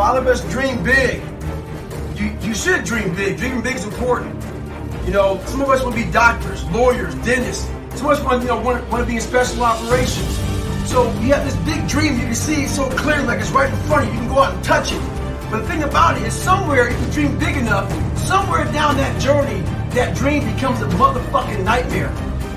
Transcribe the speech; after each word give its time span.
lot 0.00 0.16
of 0.16 0.26
us 0.26 0.40
dream 0.50 0.82
big. 0.82 1.22
You, 2.16 2.34
you 2.40 2.54
should 2.54 2.84
dream 2.84 3.14
big. 3.14 3.36
Dreaming 3.36 3.60
big 3.60 3.76
is 3.76 3.84
important. 3.84 4.34
You 5.04 5.12
know, 5.12 5.38
some 5.44 5.60
of 5.60 5.68
us 5.68 5.82
want 5.82 5.94
to 5.94 6.02
be 6.02 6.10
doctors, 6.10 6.64
lawyers, 6.70 7.14
dentists. 7.16 7.66
Some 7.96 8.06
of 8.06 8.12
us 8.16 8.24
want, 8.24 8.40
you 8.40 8.48
know, 8.48 8.58
want, 8.58 8.88
want 8.88 9.04
to 9.04 9.06
be 9.06 9.16
in 9.16 9.20
special 9.20 9.62
operations. 9.62 10.38
So 10.88 11.04
you 11.20 11.34
have 11.34 11.44
this 11.44 11.56
big 11.66 11.86
dream 11.86 12.14
you 12.14 12.24
can 12.24 12.34
see 12.34 12.66
so 12.66 12.88
clearly, 12.92 13.26
like 13.26 13.40
it's 13.40 13.50
right 13.50 13.70
in 13.70 13.78
front 13.80 14.08
of 14.08 14.08
you. 14.08 14.14
You 14.14 14.26
can 14.26 14.34
go 14.34 14.42
out 14.42 14.54
and 14.54 14.64
touch 14.64 14.90
it. 14.90 15.02
But 15.50 15.60
the 15.60 15.68
thing 15.68 15.82
about 15.82 16.16
it 16.16 16.22
is 16.22 16.32
somewhere, 16.32 16.88
if 16.88 16.98
you 16.98 17.12
dream 17.12 17.38
big 17.38 17.58
enough, 17.58 17.92
somewhere 18.16 18.64
down 18.72 18.96
that 18.96 19.20
journey, 19.20 19.60
that 19.90 20.16
dream 20.16 20.50
becomes 20.54 20.80
a 20.80 20.86
motherfucking 20.96 21.62
nightmare. 21.62 22.08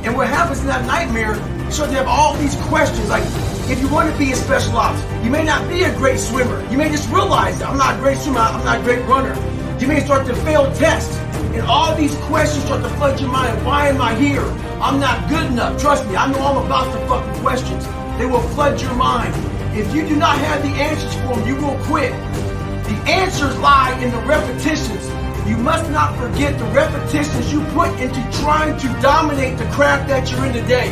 And 0.06 0.16
what 0.16 0.28
happens 0.30 0.62
in 0.62 0.68
that 0.68 0.86
nightmare, 0.86 1.36
you 1.36 1.72
start 1.72 1.90
to 1.90 1.98
have 1.98 2.08
all 2.08 2.38
these 2.38 2.56
questions. 2.72 3.10
Like, 3.10 3.24
if 3.70 3.80
you 3.80 3.88
want 3.88 4.12
to 4.12 4.18
be 4.18 4.32
a 4.32 4.36
special 4.36 4.76
ops, 4.76 5.02
you 5.24 5.32
may 5.32 5.44
not 5.44 5.68
be 5.70 5.84
a 5.84 5.96
great 5.96 6.20
swimmer. 6.20 6.62
You 6.70 6.78
may 6.78 6.90
just 6.90 7.10
realize 7.10 7.62
I'm 7.62 7.78
not 7.78 7.96
a 7.96 7.98
great 8.00 8.18
swimmer, 8.18 8.40
I'm 8.40 8.64
not 8.66 8.82
a 8.82 8.84
great 8.84 9.06
runner. 9.06 9.34
You 9.80 9.88
may 9.88 10.02
start 10.02 10.28
to 10.28 10.36
fail 10.38 10.72
tests. 10.76 11.18
And 11.54 11.62
all 11.62 11.96
these 11.96 12.16
questions 12.26 12.66
start 12.66 12.84
to 12.84 12.90
flood 12.98 13.20
your 13.22 13.32
mind. 13.32 13.66
Why 13.66 13.88
am 13.88 14.02
I 14.02 14.16
here? 14.16 14.44
I'm 14.82 15.00
not 15.00 15.30
good 15.30 15.46
enough. 15.46 15.80
Trust 15.80 16.06
me, 16.08 16.16
I 16.16 16.30
know 16.32 16.40
I'm 16.40 16.66
about 16.66 16.92
the 16.92 17.08
fucking 17.08 17.42
questions. 17.42 17.86
They 18.18 18.26
will 18.26 18.42
flood 18.50 18.82
your 18.82 18.96
mind. 18.96 19.34
If 19.78 19.94
you 19.96 20.08
do 20.08 20.16
not 20.16 20.38
have 20.38 20.62
the 20.62 20.70
answers 20.70 21.14
for 21.22 21.36
them, 21.36 21.48
you 21.48 21.56
will 21.56 21.78
quit. 21.86 22.12
The 22.12 23.04
answers 23.08 23.58
lie 23.60 23.98
in 24.02 24.12
the 24.12 24.20
repetitions. 24.20 25.08
You 25.48 25.58
must 25.58 25.90
not 25.90 26.18
forget 26.18 26.58
the 26.60 26.66
repetitions 26.66 27.54
you 27.54 27.64
put 27.68 27.90
into 28.00 28.22
trying 28.42 28.78
to 28.80 28.88
dominate 29.02 29.58
the 29.58 29.66
craft 29.66 30.10
that 30.10 30.30
you're 30.32 30.46
in 30.46 30.54
today. 30.54 30.92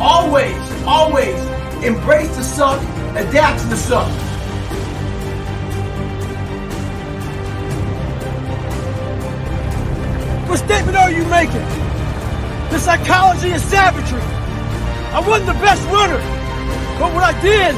Always, 0.00 0.56
always 0.84 1.59
embrace 1.82 2.36
the 2.36 2.42
suck, 2.42 2.80
adapt 3.16 3.62
to 3.62 3.66
the 3.68 3.76
suck. 3.76 4.08
What 10.48 10.58
statement 10.58 10.96
are 10.96 11.10
you 11.10 11.24
making? 11.26 11.64
The 12.70 12.78
psychology 12.78 13.52
of 13.52 13.60
savagery. 13.60 14.20
I 15.12 15.24
wasn't 15.26 15.46
the 15.46 15.60
best 15.64 15.82
runner, 15.88 16.18
but 16.98 17.14
what 17.14 17.24
I 17.24 17.40
did 17.40 17.74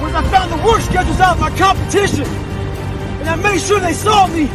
was 0.00 0.14
I 0.14 0.22
found 0.30 0.52
the 0.52 0.64
work 0.64 0.80
schedules 0.82 1.18
out 1.18 1.34
of 1.34 1.40
my 1.40 1.50
competition, 1.58 2.24
and 3.20 3.28
I 3.28 3.36
made 3.36 3.60
sure 3.60 3.80
they 3.80 3.94
saw 3.94 4.28
me 4.28 4.46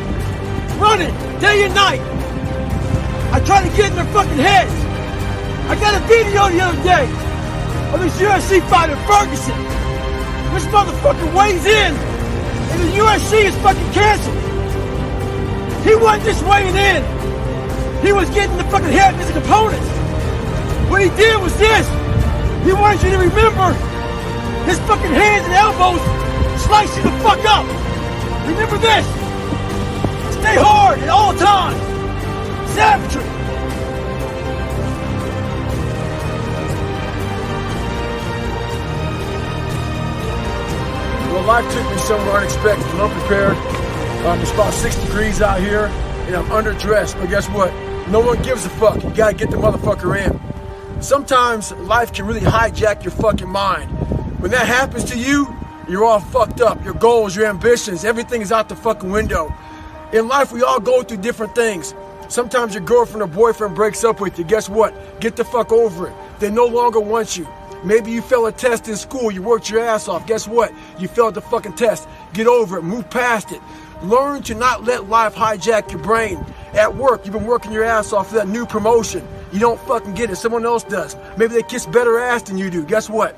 running 0.80 1.14
day 1.40 1.66
and 1.66 1.76
night. 1.76 2.02
I 3.34 3.42
tried 3.42 3.70
to 3.70 3.76
get 3.76 3.90
in 3.90 3.96
their 3.96 4.06
fucking 4.14 4.38
heads. 4.38 4.72
I 5.70 5.76
got 5.76 6.02
a 6.02 6.08
video 6.08 6.50
the 6.50 6.62
other 6.62 6.84
day 6.84 7.29
of 7.94 8.00
this 8.02 8.16
UFC 8.18 8.62
fighter 8.70 8.96
Ferguson. 9.08 9.58
This 10.54 10.66
motherfucker 10.68 11.34
weighs 11.34 11.66
in, 11.66 11.94
and 11.96 12.80
the 12.82 12.98
UFC 12.98 13.46
is 13.46 13.56
fucking 13.58 13.92
canceled. 13.92 14.38
He 15.84 15.96
wasn't 15.96 16.26
just 16.26 16.46
weighing 16.46 16.76
in. 16.76 17.02
He 18.06 18.14
was 18.14 18.30
getting 18.30 18.58
the 18.58 18.64
fucking 18.66 18.92
head 18.92 19.14
of 19.14 19.20
his 19.20 19.36
opponents. 19.36 19.88
What 20.90 21.02
he 21.02 21.10
did 21.18 21.42
was 21.42 21.56
this. 21.58 21.88
He 22.64 22.74
wanted 22.74 23.02
you 23.04 23.12
to 23.12 23.18
remember 23.18 23.74
his 24.66 24.80
fucking 24.82 25.14
hands 25.14 25.46
and 25.46 25.54
elbows 25.54 26.02
slice 26.62 26.96
you 26.98 27.04
the 27.04 27.12
fuck 27.24 27.44
up. 27.46 27.66
Remember 28.48 28.78
this. 28.78 29.06
Stay 30.38 30.56
hard 30.56 31.00
at 31.00 31.10
all 31.10 31.34
times. 31.34 31.80
Savagery. 32.74 33.39
Life 41.46 41.74
took 41.74 41.90
me 41.90 41.98
somewhere 41.98 42.38
unexpected 42.38 42.86
and 42.86 43.02
unprepared. 43.02 43.58
Um, 44.26 44.40
it's 44.40 44.52
about 44.52 44.72
six 44.74 44.96
degrees 44.98 45.42
out 45.42 45.60
here, 45.60 45.86
and 46.28 46.36
I'm 46.36 46.46
underdressed. 46.46 47.20
But 47.20 47.30
guess 47.30 47.48
what? 47.50 47.74
No 48.10 48.20
one 48.20 48.42
gives 48.44 48.66
a 48.66 48.70
fuck. 48.70 49.04
You 49.04 49.10
gotta 49.12 49.36
get 49.36 49.50
the 49.50 49.58
motherfucker 49.58 50.16
in. 50.18 51.02
Sometimes 51.02 51.72
life 51.72 52.14
can 52.14 52.28
really 52.28 52.42
hijack 52.42 53.04
your 53.04 53.12
fucking 53.12 53.50
mind. 53.50 53.90
When 54.40 54.52
that 54.52 54.68
happens 54.68 55.06
to 55.06 55.18
you, 55.18 55.56
you're 55.88 56.06
all 56.06 56.20
fucked 56.20 56.62
up. 56.62 56.84
Your 56.86 56.94
goals, 56.94 57.36
your 57.36 57.48
ambitions, 57.48 58.06
everything 58.06 58.42
is 58.42 58.52
out 58.52 58.70
the 58.70 58.76
fucking 58.76 59.10
window. 59.10 59.52
In 60.14 60.28
life, 60.28 60.52
we 60.52 60.62
all 60.62 60.80
go 60.80 61.02
through 61.02 61.18
different 61.18 61.56
things. 61.56 61.96
Sometimes 62.28 62.76
your 62.76 62.84
girlfriend 62.84 63.24
or 63.24 63.28
boyfriend 63.28 63.76
breaks 63.76 64.04
up 64.04 64.22
with 64.22 64.38
you. 64.38 64.46
Guess 64.46 64.70
what? 64.70 65.20
Get 65.20 65.36
the 65.36 65.44
fuck 65.44 65.72
over 65.72 66.10
it. 66.10 66.14
They 66.40 66.52
no 66.52 66.66
longer 66.66 67.00
want 67.00 67.38
you. 67.38 67.48
Maybe 67.84 68.12
you 68.12 68.22
failed 68.22 68.50
a 68.50 68.52
test 68.52 68.88
in 68.88 68.98
school. 68.98 69.32
You 69.32 69.42
worked 69.42 69.70
your 69.70 69.80
ass 69.80 70.08
off. 70.08 70.28
Guess 70.28 70.48
what? 70.48 70.74
You 70.98 71.08
failed 71.08 71.36
the 71.36 71.42
fucking 71.42 71.74
test. 71.74 72.08
Get 72.34 72.48
over 72.48 72.78
it. 72.78 72.84
Move 72.84 73.10
past 73.10 73.52
it. 73.52 73.62
Learn 74.04 74.44
to 74.44 74.56
not 74.56 74.84
let 74.84 75.10
life 75.10 75.36
hijack 75.36 75.92
your 75.92 76.02
brain. 76.02 76.44
At 76.74 76.96
work, 76.96 77.26
you've 77.26 77.34
been 77.34 77.46
working 77.46 77.72
your 77.72 77.84
ass 77.84 78.14
off 78.14 78.30
for 78.30 78.36
that 78.36 78.48
new 78.48 78.66
promotion. 78.66 79.26
You 79.52 79.60
don't 79.60 79.80
fucking 79.82 80.14
get 80.14 80.30
it. 80.30 80.36
Someone 80.36 80.66
else 80.66 80.84
does. 80.84 81.16
Maybe 81.38 81.54
they 81.54 81.64
kiss 81.64 81.86
better 81.86 82.20
ass 82.20 82.44
than 82.44 82.58
you 82.58 82.70
do. 82.70 82.86
Guess 82.86 83.10
what? 83.10 83.36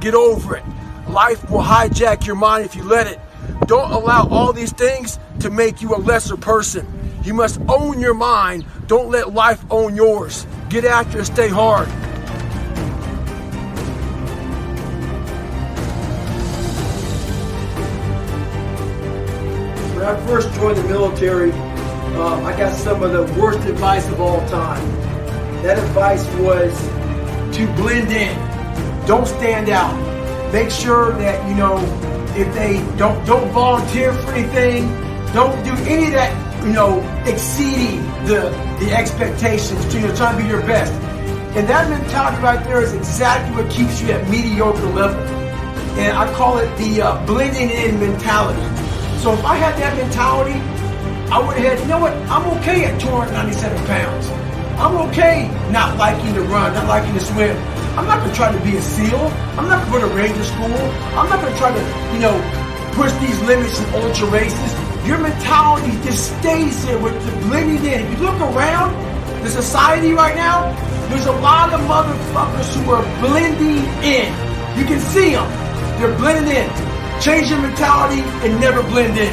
Get 0.00 0.14
over 0.14 0.56
it. 0.56 0.64
Life 1.08 1.50
will 1.50 1.62
hijack 1.62 2.26
your 2.26 2.36
mind 2.36 2.64
if 2.64 2.74
you 2.74 2.82
let 2.82 3.06
it. 3.06 3.20
Don't 3.66 3.90
allow 3.90 4.26
all 4.28 4.52
these 4.52 4.72
things 4.72 5.18
to 5.40 5.50
make 5.50 5.82
you 5.82 5.94
a 5.94 5.98
lesser 5.98 6.36
person. 6.36 6.86
You 7.22 7.34
must 7.34 7.60
own 7.68 8.00
your 8.00 8.14
mind. 8.14 8.66
Don't 8.86 9.10
let 9.10 9.32
life 9.32 9.64
own 9.70 9.96
yours. 9.96 10.46
Get 10.68 10.84
after 10.84 11.20
it. 11.20 11.26
Stay 11.26 11.48
hard. 11.48 11.88
When 20.04 20.14
I 20.14 20.26
first 20.26 20.52
joined 20.52 20.76
the 20.76 20.84
military, 20.84 21.50
um, 21.50 22.44
I 22.44 22.54
got 22.58 22.76
some 22.76 23.02
of 23.02 23.12
the 23.12 23.22
worst 23.40 23.66
advice 23.66 24.06
of 24.10 24.20
all 24.20 24.46
time. 24.48 24.86
That 25.62 25.78
advice 25.78 26.22
was 26.40 26.78
to 27.56 27.66
blend 27.74 28.12
in. 28.12 28.36
Don't 29.06 29.26
stand 29.26 29.70
out. 29.70 29.94
Make 30.52 30.68
sure 30.68 31.12
that 31.12 31.48
you 31.48 31.54
know 31.54 31.78
if 32.36 32.52
they 32.52 32.84
don't 32.98 33.24
don't 33.24 33.50
volunteer 33.52 34.12
for 34.12 34.32
anything. 34.32 34.88
Don't 35.32 35.64
do 35.64 35.72
any 35.88 36.08
of 36.08 36.12
that. 36.12 36.66
You 36.66 36.74
know, 36.74 37.00
exceeding 37.24 38.02
the 38.26 38.50
the 38.80 38.92
expectations. 38.94 39.94
You 39.94 40.00
know, 40.02 40.14
trying 40.16 40.36
to 40.36 40.42
be 40.42 40.48
your 40.50 40.60
best. 40.66 40.92
And 41.56 41.66
that 41.66 41.88
mentality 41.88 42.42
right 42.42 42.62
there 42.66 42.82
is 42.82 42.92
exactly 42.92 43.56
what 43.56 43.72
keeps 43.72 44.02
you 44.02 44.10
at 44.10 44.28
mediocre 44.28 44.84
level. 44.84 45.18
And 45.96 46.14
I 46.14 46.30
call 46.34 46.58
it 46.58 46.76
the 46.76 47.00
uh, 47.00 47.24
blending 47.24 47.70
in 47.70 47.98
mentality. 47.98 48.73
So 49.24 49.32
if 49.32 49.42
I 49.42 49.56
had 49.56 49.72
that 49.80 49.96
mentality, 49.96 50.60
I 51.32 51.40
would 51.40 51.56
have 51.56 51.64
had, 51.64 51.80
you 51.80 51.88
know 51.88 51.96
what, 51.96 52.12
I'm 52.28 52.44
okay 52.60 52.84
at 52.84 53.00
297 53.00 53.72
pounds. 53.88 54.28
I'm 54.76 55.00
okay 55.08 55.48
not 55.72 55.96
liking 55.96 56.36
to 56.36 56.42
run, 56.44 56.76
not 56.76 56.84
liking 56.92 57.14
to 57.16 57.24
swim. 57.24 57.56
I'm 57.96 58.04
not 58.04 58.20
gonna 58.20 58.36
try 58.36 58.52
to 58.52 58.60
be 58.60 58.76
a 58.76 58.82
SEAL. 58.84 59.32
I'm 59.56 59.64
not 59.64 59.80
gonna 59.88 60.04
go 60.04 60.08
to 60.08 60.12
Ranger 60.12 60.44
School. 60.44 60.76
I'm 61.16 61.24
not 61.32 61.40
gonna 61.40 61.56
try 61.56 61.72
to, 61.72 61.82
you 62.12 62.20
know, 62.20 62.36
push 63.00 63.16
these 63.24 63.40
limits 63.48 63.80
in 63.80 63.88
ultra 63.96 64.28
races. 64.28 64.70
Your 65.08 65.16
mentality 65.16 65.96
just 66.04 66.28
stays 66.36 66.84
there 66.84 67.00
with 67.00 67.16
the 67.24 67.32
blending 67.48 67.80
in. 67.80 68.04
If 68.04 68.20
you 68.20 68.28
look 68.28 68.36
around 68.52 68.92
the 69.40 69.48
society 69.48 70.12
right 70.12 70.36
now, 70.36 70.68
there's 71.08 71.24
a 71.24 71.38
lot 71.40 71.72
of 71.72 71.80
motherfuckers 71.88 72.76
who 72.76 72.92
are 72.92 73.04
blending 73.24 73.88
in. 74.04 74.28
You 74.76 74.84
can 74.84 75.00
see 75.00 75.32
them. 75.32 75.48
They're 75.96 76.12
blending 76.20 76.52
in. 76.52 76.93
Change 77.24 77.48
your 77.48 77.58
mentality 77.58 78.20
and 78.20 78.60
never 78.60 78.82
blend 78.82 79.16
in. 79.16 79.32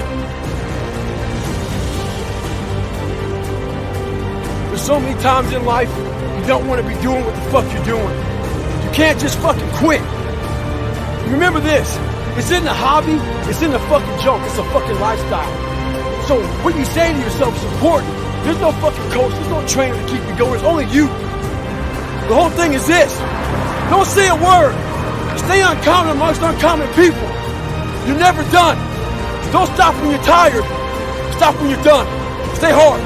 There's 4.69 4.81
so 4.81 4.97
many 4.97 5.21
times 5.21 5.51
in 5.51 5.65
life 5.65 5.89
you 5.89 6.47
don't 6.47 6.65
want 6.69 6.81
to 6.81 6.87
be 6.87 6.95
doing 7.01 7.25
what 7.25 7.35
the 7.35 7.41
fuck 7.51 7.67
you're 7.73 7.83
doing. 7.83 8.15
You 8.85 8.91
can't 8.91 9.19
just 9.19 9.37
fucking 9.39 9.69
quit. 9.71 9.99
Remember 11.33 11.59
this. 11.59 11.97
It's 12.39 12.49
in 12.51 12.63
the 12.63 12.71
hobby, 12.71 13.19
it's 13.51 13.61
in 13.61 13.71
the 13.71 13.79
fucking 13.91 14.23
joke, 14.23 14.39
it's 14.43 14.57
a 14.57 14.63
fucking 14.71 14.97
lifestyle. 15.01 15.51
So 16.29 16.41
what 16.63 16.77
you 16.77 16.85
say 16.85 17.11
to 17.11 17.19
yourself 17.19 17.53
is 17.57 17.63
important. 17.73 18.13
There's 18.45 18.61
no 18.61 18.71
fucking 18.71 19.11
coach, 19.11 19.33
there's 19.33 19.49
no 19.49 19.67
trainer 19.67 19.97
to 19.99 20.07
keep 20.07 20.25
you 20.29 20.37
going, 20.37 20.55
it's 20.55 20.63
only 20.63 20.85
you. 20.95 21.07
The 21.07 22.35
whole 22.39 22.51
thing 22.51 22.71
is 22.71 22.87
this. 22.87 23.19
Don't 23.89 24.07
say 24.07 24.29
a 24.29 24.35
word. 24.39 24.71
Stay 25.39 25.61
uncommon 25.61 26.15
amongst 26.15 26.41
uncommon 26.41 26.87
people. 26.93 27.40
You're 28.07 28.17
never 28.17 28.43
done. 28.51 28.77
Don't 29.51 29.67
stop 29.75 29.93
when 29.95 30.11
you're 30.11 30.23
tired. 30.23 30.63
Stop 31.35 31.55
when 31.61 31.69
you're 31.69 31.83
done. 31.83 32.07
Stay 32.55 32.71
hard. 32.71 33.01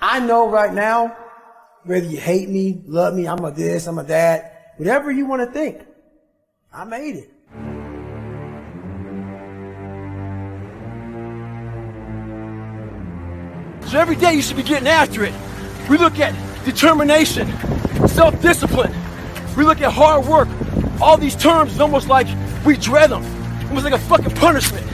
I 0.00 0.20
know 0.20 0.48
right 0.48 0.72
now, 0.72 1.16
whether 1.84 2.06
you 2.06 2.18
hate 2.18 2.48
me, 2.48 2.82
love 2.86 3.14
me, 3.14 3.28
I'm 3.28 3.44
a 3.44 3.50
this, 3.50 3.86
I'm 3.86 3.98
a 3.98 4.04
that, 4.04 4.74
whatever 4.76 5.10
you 5.10 5.26
want 5.26 5.42
to 5.42 5.52
think, 5.52 5.84
I 6.72 6.84
made 6.84 7.16
it. 7.16 7.30
So 13.88 13.98
every 13.98 14.16
day 14.16 14.34
you 14.34 14.42
should 14.42 14.56
be 14.56 14.62
getting 14.62 14.88
after 14.88 15.24
it. 15.24 15.34
We 15.88 15.98
look 15.98 16.18
at 16.18 16.34
determination, 16.70 17.48
self-discipline, 18.08 18.94
We 19.56 19.64
look 19.64 19.80
at 19.80 19.90
hard 19.90 20.26
work. 20.26 20.48
All 21.00 21.16
these 21.16 21.34
terms 21.34 21.72
is 21.72 21.80
almost 21.80 22.08
like 22.08 22.28
we 22.64 22.76
dread 22.76 23.10
them. 23.10 23.24
Almost 23.68 23.84
like 23.84 23.94
a 23.94 23.98
fucking 23.98 24.34
punishment. 24.36 24.86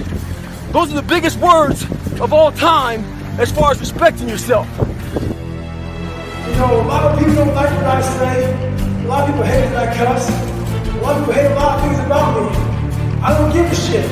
Those 0.72 0.92
are 0.92 0.96
the 0.96 1.02
biggest 1.02 1.38
words 1.38 1.82
of 2.20 2.32
all 2.32 2.52
time 2.52 3.04
as 3.38 3.50
far 3.50 3.72
as 3.72 3.80
respecting 3.80 4.28
yourself. 4.28 4.66
You 4.78 6.54
know, 6.56 6.80
a 6.80 6.86
lot 6.86 7.12
of 7.12 7.18
people 7.18 7.34
don't 7.34 7.54
like 7.54 7.70
what 7.76 7.84
I 7.84 8.00
say. 8.00 9.04
A 9.04 9.08
lot 9.08 9.28
of 9.28 9.34
people 9.34 9.44
hate 9.44 9.68
that 9.70 9.88
I 9.88 9.96
cuss. 9.96 10.30
A 10.30 11.00
lot 11.02 11.16
of 11.16 11.26
people 11.26 11.34
hate 11.34 11.50
a 11.50 11.54
lot 11.56 11.78
of 11.78 11.84
things 11.84 11.98
about 12.06 12.40
me. 12.40 13.20
I 13.22 13.36
don't 13.36 13.52
give 13.52 13.66
a 13.70 13.74
shit. 13.74 14.08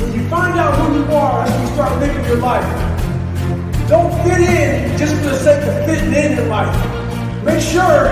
When 0.00 0.12
you 0.14 0.28
find 0.28 0.58
out 0.58 0.78
who 0.78 0.94
you 0.98 1.04
are, 1.12 1.44
when 1.44 1.60
you 1.60 1.74
start 1.74 2.00
living 2.00 2.24
your 2.24 2.36
life. 2.36 2.93
Don't 3.88 4.10
fit 4.22 4.40
in 4.40 4.96
just 4.96 5.14
for 5.16 5.28
the 5.28 5.38
sake 5.38 5.62
of 5.62 5.84
fitting 5.84 6.14
in 6.14 6.38
in 6.38 6.48
life. 6.48 6.74
Make 7.44 7.60
sure 7.60 8.04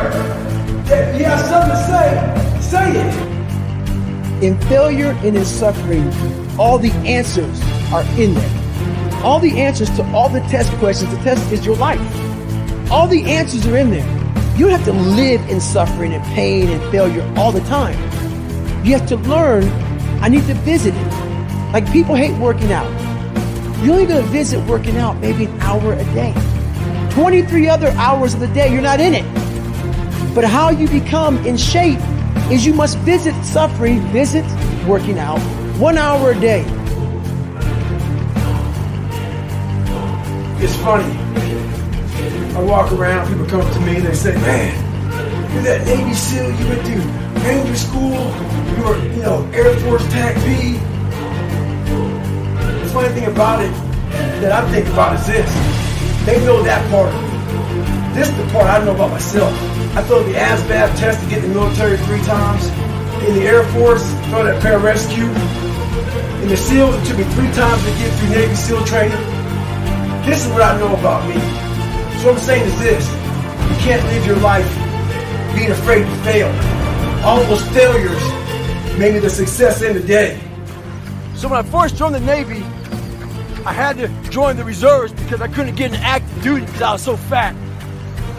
that 0.85 1.19
you 1.19 1.25
have 1.25 1.41
something 1.41 1.71
to 1.71 2.61
say, 2.61 2.61
say 2.61 3.01
it. 3.01 4.45
In 4.45 4.61
failure 4.69 5.13
and 5.23 5.35
in 5.35 5.45
suffering, 5.47 6.13
all 6.59 6.79
the 6.79 6.91
answers 7.07 7.63
are 7.91 8.03
in 8.21 8.35
there. 8.35 9.23
All 9.25 9.41
the 9.41 9.61
answers 9.63 9.89
to 9.97 10.05
all 10.13 10.29
the 10.29 10.41
test 10.41 10.71
questions. 10.73 11.11
The 11.17 11.23
test 11.23 11.51
is 11.51 11.65
your 11.65 11.77
life. 11.77 12.01
All 12.91 13.07
the 13.07 13.25
answers 13.25 13.67
are 13.67 13.77
in 13.79 13.91
there. 13.91 14.07
You 14.59 14.69
have 14.69 14.85
to 14.85 14.93
live 14.93 15.41
in 15.49 15.59
suffering 15.61 16.13
and 16.13 16.23
pain 16.35 16.69
and 16.69 16.83
failure 16.91 17.23
all 17.39 17.51
the 17.51 17.61
time. 17.61 17.97
You 18.85 18.93
have 18.93 19.07
to 19.09 19.17
learn, 19.17 19.65
I 20.21 20.29
need 20.29 20.47
to 20.49 20.55
visit 20.55 20.95
it. 20.95 21.73
Like 21.73 21.91
people 21.93 22.15
hate 22.15 22.37
working 22.39 22.73
out. 22.73 23.12
You're 23.83 23.95
only 23.95 24.07
going 24.07 24.23
to 24.23 24.31
visit 24.31 24.65
working 24.69 24.97
out 24.97 25.17
maybe 25.17 25.47
an 25.47 25.61
hour 25.61 25.95
a 25.95 26.05
day. 26.15 26.33
23 27.11 27.69
other 27.69 27.89
hours 27.97 28.33
of 28.33 28.39
the 28.39 28.47
day, 28.47 28.73
you're 28.73 28.81
not 28.81 29.01
in 29.01 29.13
it. 29.13 29.25
But 30.37 30.45
how 30.45 30.71
you 30.71 30.89
become 30.89 31.45
in 31.45 31.57
shape 31.57 31.99
is 32.49 32.65
you 32.65 32.75
must 32.75 32.97
visit 32.99 33.35
suffering, 33.45 34.01
visit 34.13 34.45
working 34.87 35.19
out 35.19 35.41
one 35.81 35.99
hour 35.99 36.31
a 36.31 36.39
day. 36.39 36.61
It's 40.63 40.77
funny. 40.77 41.13
I 42.55 42.63
walk 42.63 42.93
around, 42.93 43.27
people 43.27 43.47
come 43.47 43.69
to 43.69 43.81
me 43.81 43.97
and 43.97 44.07
they 44.07 44.15
say, 44.15 44.37
man, 44.37 45.55
you're 45.55 45.63
that 45.65 45.85
Navy 45.89 46.15
SEAL, 46.15 46.53
you 46.53 46.69
went 46.69 46.87
to 46.87 46.99
Ranger 47.45 47.75
School, 47.75 48.13
you 48.77 48.85
were, 48.85 48.99
you 49.17 49.23
know, 49.23 49.51
Air 49.53 49.77
Force 49.81 50.05
TACP. 50.05 50.92
Funny 52.93 53.09
thing 53.15 53.25
about 53.25 53.65
it 53.65 53.73
that 54.45 54.53
I 54.53 54.71
think 54.71 54.87
about 54.89 55.19
is 55.19 55.27
this. 55.27 55.49
They 56.27 56.45
know 56.45 56.63
that 56.63 56.85
part. 56.93 57.09
This 58.15 58.29
is 58.29 58.37
the 58.37 58.45
part 58.53 58.69
I 58.69 58.77
don't 58.77 58.85
know 58.85 58.95
about 58.95 59.13
myself. 59.13 59.49
I 59.97 60.05
failed 60.05 60.27
the 60.27 60.37
ASVAB 60.37 61.01
test 61.01 61.25
to 61.25 61.31
get 61.31 61.43
in 61.43 61.49
the 61.49 61.55
military 61.57 61.97
three 62.05 62.21
times. 62.21 62.69
In 63.25 63.33
the 63.33 63.49
Air 63.49 63.65
Force, 63.73 64.05
failed 64.29 64.45
that 64.45 64.61
pararescue. 64.61 65.25
In 66.45 66.49
the 66.53 66.57
SEALs, 66.57 66.95
it 67.01 67.09
took 67.09 67.17
me 67.17 67.25
three 67.33 67.49
times 67.57 67.81
to 67.81 67.91
get 67.97 68.13
through 68.21 68.29
Navy 68.29 68.55
SEAL 68.55 68.85
training. 68.85 69.25
This 70.29 70.45
is 70.45 70.53
what 70.53 70.61
I 70.61 70.77
know 70.77 70.93
about 70.93 71.25
me. 71.25 71.41
So 72.21 72.29
what 72.29 72.37
I'm 72.37 72.45
saying 72.45 72.69
is 72.69 72.79
this. 72.79 73.09
You 73.09 73.77
can't 73.89 74.05
live 74.13 74.27
your 74.27 74.41
life 74.45 74.69
being 75.57 75.71
afraid 75.71 76.05
to 76.05 76.17
fail. 76.29 76.53
All 77.25 77.43
those 77.49 77.65
failures 77.73 78.21
made 79.01 79.15
me 79.15 79.21
the 79.21 79.31
success 79.31 79.81
in 79.81 79.97
the 79.97 80.05
day. 80.05 80.39
So 81.35 81.49
when 81.49 81.59
I 81.59 81.63
first 81.63 81.97
joined 81.97 82.15
the 82.15 82.21
Navy, 82.21 82.63
I 83.65 83.73
had 83.73 83.97
to 83.99 84.09
join 84.31 84.57
the 84.57 84.65
reserves 84.65 85.13
because 85.13 85.41
I 85.41 85.47
couldn't 85.47 85.77
get 85.77 85.93
into 85.93 86.05
active 86.05 86.43
duty 86.43 86.67
because 86.67 86.83
I 86.83 86.93
was 86.93 87.03
so 87.03 87.17
fat. 87.17 87.55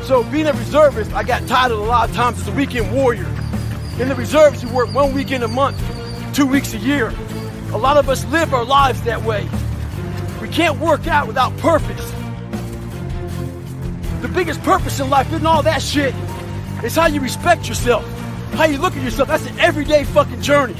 So 0.03 0.21
being 0.23 0.47
a 0.47 0.53
reservist, 0.53 1.13
I 1.13 1.23
got 1.23 1.47
titled 1.47 1.79
a 1.79 1.83
lot 1.83 2.09
of 2.09 2.15
times 2.15 2.41
as 2.41 2.47
a 2.49 2.51
weekend 2.51 2.93
warrior. 2.93 3.25
In 3.99 4.09
the 4.09 4.15
reserves, 4.15 4.61
you 4.61 4.69
work 4.69 4.93
one 4.93 5.13
weekend 5.13 5.45
a 5.45 5.47
month, 5.47 5.81
two 6.35 6.45
weeks 6.45 6.73
a 6.73 6.77
year. 6.77 7.13
A 7.71 7.77
lot 7.77 7.95
of 7.95 8.09
us 8.09 8.25
live 8.25 8.53
our 8.53 8.65
lives 8.65 9.01
that 9.03 9.23
way. 9.23 9.47
We 10.41 10.49
can't 10.49 10.77
work 10.79 11.07
out 11.07 11.25
without 11.25 11.55
purpose. 11.57 12.11
The 14.21 14.27
biggest 14.27 14.61
purpose 14.63 14.99
in 14.99 15.09
life 15.09 15.27
isn't 15.27 15.45
all 15.45 15.63
that 15.63 15.81
shit. 15.81 16.13
It's 16.83 16.95
how 16.95 17.07
you 17.07 17.21
respect 17.21 17.69
yourself, 17.69 18.05
how 18.55 18.65
you 18.65 18.77
look 18.77 18.97
at 18.97 19.03
yourself. 19.03 19.29
That's 19.29 19.45
an 19.45 19.57
everyday 19.57 20.03
fucking 20.03 20.41
journey. 20.41 20.75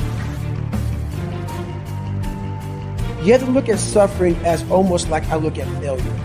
You 3.23 3.31
have 3.31 3.45
to 3.45 3.51
look 3.51 3.69
at 3.69 3.79
suffering 3.79 4.35
as 4.43 4.69
almost 4.69 5.09
like 5.09 5.23
I 5.29 5.35
look 5.35 5.57
at 5.57 5.65
failure. 5.81 6.19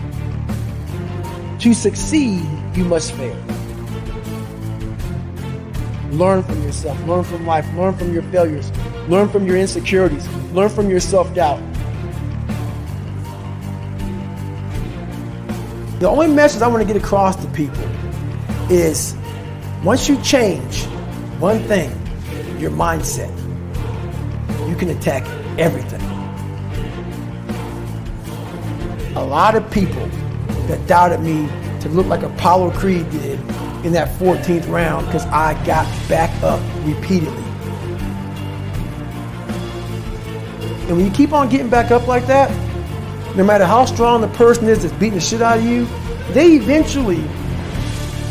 To 1.59 1.73
succeed, 1.73 2.45
you 2.75 2.83
must 2.83 3.13
fail. 3.13 3.37
Learn 6.11 6.43
from 6.43 6.61
yourself, 6.61 7.01
learn 7.07 7.23
from 7.23 7.45
life, 7.45 7.65
learn 7.75 7.95
from 7.95 8.13
your 8.13 8.23
failures, 8.23 8.69
learn 9.07 9.29
from 9.29 9.47
your 9.47 9.55
insecurities, 9.55 10.27
learn 10.51 10.67
from 10.67 10.89
your 10.89 10.99
self 10.99 11.33
doubt. 11.33 11.61
The 16.01 16.09
only 16.09 16.27
message 16.27 16.61
I 16.61 16.67
want 16.67 16.85
to 16.85 16.93
get 16.93 17.01
across 17.01 17.37
to 17.37 17.47
people 17.51 17.87
is 18.69 19.15
once 19.85 20.09
you 20.09 20.21
change 20.21 20.83
one 21.39 21.59
thing, 21.63 21.91
your 22.59 22.71
mindset, 22.71 23.33
you 24.67 24.75
can 24.75 24.89
attack 24.89 25.25
everything. 25.57 25.98
A 29.19 29.25
lot 29.29 29.53
of 29.53 29.69
people 29.69 30.07
that 30.67 30.79
doubted 30.87 31.19
me 31.19 31.49
to 31.81 31.89
look 31.89 32.07
like 32.07 32.23
Apollo 32.23 32.71
Creed 32.71 33.09
did 33.11 33.37
in 33.85 33.91
that 33.91 34.17
14th 34.17 34.69
round 34.69 35.05
because 35.07 35.25
I 35.25 35.53
got 35.65 35.85
back 36.07 36.31
up 36.41 36.61
repeatedly. 36.85 37.43
And 40.87 40.95
when 40.95 41.05
you 41.05 41.11
keep 41.11 41.33
on 41.33 41.49
getting 41.49 41.69
back 41.69 41.91
up 41.91 42.07
like 42.07 42.27
that, 42.27 42.49
no 43.35 43.43
matter 43.43 43.65
how 43.65 43.83
strong 43.83 44.21
the 44.21 44.29
person 44.29 44.69
is 44.69 44.83
that's 44.83 44.93
beating 44.93 45.15
the 45.15 45.19
shit 45.19 45.41
out 45.41 45.57
of 45.57 45.65
you, 45.65 45.85
they 46.31 46.53
eventually 46.53 47.21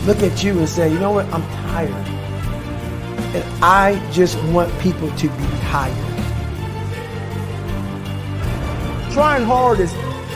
look 0.06 0.22
at 0.22 0.42
you 0.42 0.58
and 0.58 0.66
say, 0.66 0.90
you 0.90 0.98
know 0.98 1.12
what, 1.12 1.26
I'm 1.34 1.42
tired. 1.68 1.92
And 3.36 3.44
I 3.62 4.10
just 4.10 4.42
want 4.44 4.72
people 4.80 5.10
to 5.16 5.28
be 5.28 5.44
tired. 5.60 5.94
Trying 9.12 9.44
hard 9.44 9.80
is 9.80 9.92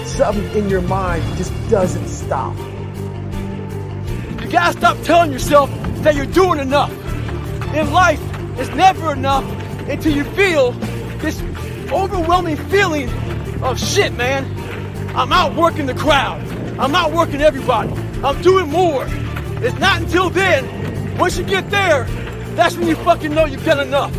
something 0.06 0.50
in 0.56 0.68
your 0.68 0.82
mind 0.82 1.22
just 1.36 1.52
doesn't 1.70 2.08
stop. 2.08 2.56
You 4.40 4.48
gotta 4.50 4.76
stop 4.76 4.96
telling 5.02 5.32
yourself 5.32 5.70
that 6.02 6.14
you're 6.14 6.26
doing 6.26 6.58
enough. 6.58 6.92
In 7.74 7.90
life, 7.92 8.20
it's 8.58 8.70
never 8.70 9.12
enough 9.12 9.44
until 9.88 10.14
you 10.14 10.24
feel 10.24 10.72
this 11.22 11.40
overwhelming 11.90 12.56
feeling 12.56 13.08
of 13.62 13.78
shit, 13.78 14.12
man. 14.14 14.44
I'm 15.16 15.32
outworking 15.32 15.86
the 15.86 15.94
crowd. 15.94 16.40
I'm 16.78 16.94
outworking 16.94 17.40
everybody. 17.40 17.92
I'm 18.22 18.40
doing 18.42 18.68
more. 18.68 19.06
It's 19.64 19.78
not 19.78 20.02
until 20.02 20.30
then, 20.30 21.16
once 21.18 21.38
you 21.38 21.44
get 21.44 21.70
there, 21.70 22.04
that's 22.54 22.76
when 22.76 22.88
you 22.88 22.96
fucking 22.96 23.32
know 23.32 23.44
you've 23.44 23.64
done 23.64 23.86
enough. 23.86 24.14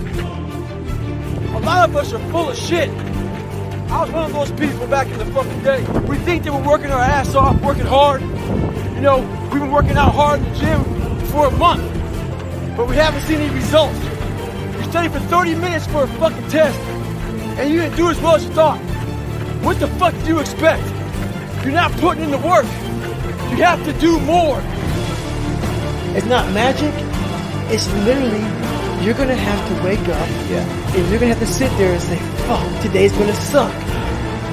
A 1.53 1.59
lot 1.59 1.89
of 1.89 1.95
us 1.95 2.13
are 2.13 2.31
full 2.31 2.49
of 2.49 2.57
shit. 2.57 2.89
I 3.93 4.01
was 4.01 4.11
one 4.11 4.25
of 4.25 4.33
those 4.33 4.51
people 4.59 4.87
back 4.87 5.07
in 5.07 5.19
the 5.19 5.25
fucking 5.25 5.61
day. 5.61 5.83
We 6.09 6.17
think 6.17 6.43
that 6.43 6.51
we're 6.53 6.67
working 6.67 6.89
our 6.89 6.99
ass 6.99 7.35
off, 7.35 7.61
working 7.61 7.85
hard. 7.85 8.21
You 8.21 9.01
know, 9.01 9.19
we've 9.51 9.61
been 9.61 9.71
working 9.71 9.95
out 9.97 10.13
hard 10.15 10.39
in 10.41 10.51
the 10.51 10.59
gym 10.59 10.83
for 11.27 11.45
a 11.45 11.51
month, 11.51 11.83
but 12.75 12.87
we 12.89 12.95
haven't 12.95 13.21
seen 13.21 13.39
any 13.39 13.53
results. 13.53 13.97
You 14.77 14.83
studied 14.89 15.11
for 15.11 15.19
30 15.19 15.55
minutes 15.55 15.85
for 15.87 16.03
a 16.05 16.07
fucking 16.07 16.47
test, 16.49 16.79
and 17.59 17.69
you 17.69 17.81
didn't 17.81 17.95
do 17.95 18.09
as 18.09 18.19
well 18.19 18.35
as 18.35 18.43
you 18.43 18.49
thought. 18.51 18.79
What 19.63 19.79
the 19.79 19.87
fuck 19.87 20.13
do 20.21 20.25
you 20.27 20.39
expect? 20.39 20.83
You're 21.63 21.73
not 21.73 21.91
putting 21.93 22.23
in 22.23 22.31
the 22.31 22.39
work. 22.39 22.65
You 23.51 23.63
have 23.63 23.83
to 23.85 23.93
do 23.99 24.19
more. 24.21 24.59
It's 26.17 26.25
not 26.25 26.51
magic. 26.51 26.93
It's 27.71 27.87
literally, 28.05 28.41
you're 29.05 29.13
gonna 29.13 29.35
have 29.35 29.61
to 29.69 29.83
wake 29.85 29.99
up 30.09 30.29
Yeah. 30.49 30.65
and 30.95 31.09
you're 31.09 31.19
gonna 31.19 31.35
have 31.35 31.39
to 31.39 31.53
sit 31.53 31.69
there 31.77 31.93
and 31.93 32.01
say, 32.01 32.19
fuck, 32.47 32.81
today's 32.81 33.11
gonna 33.13 33.35
suck. 33.35 33.71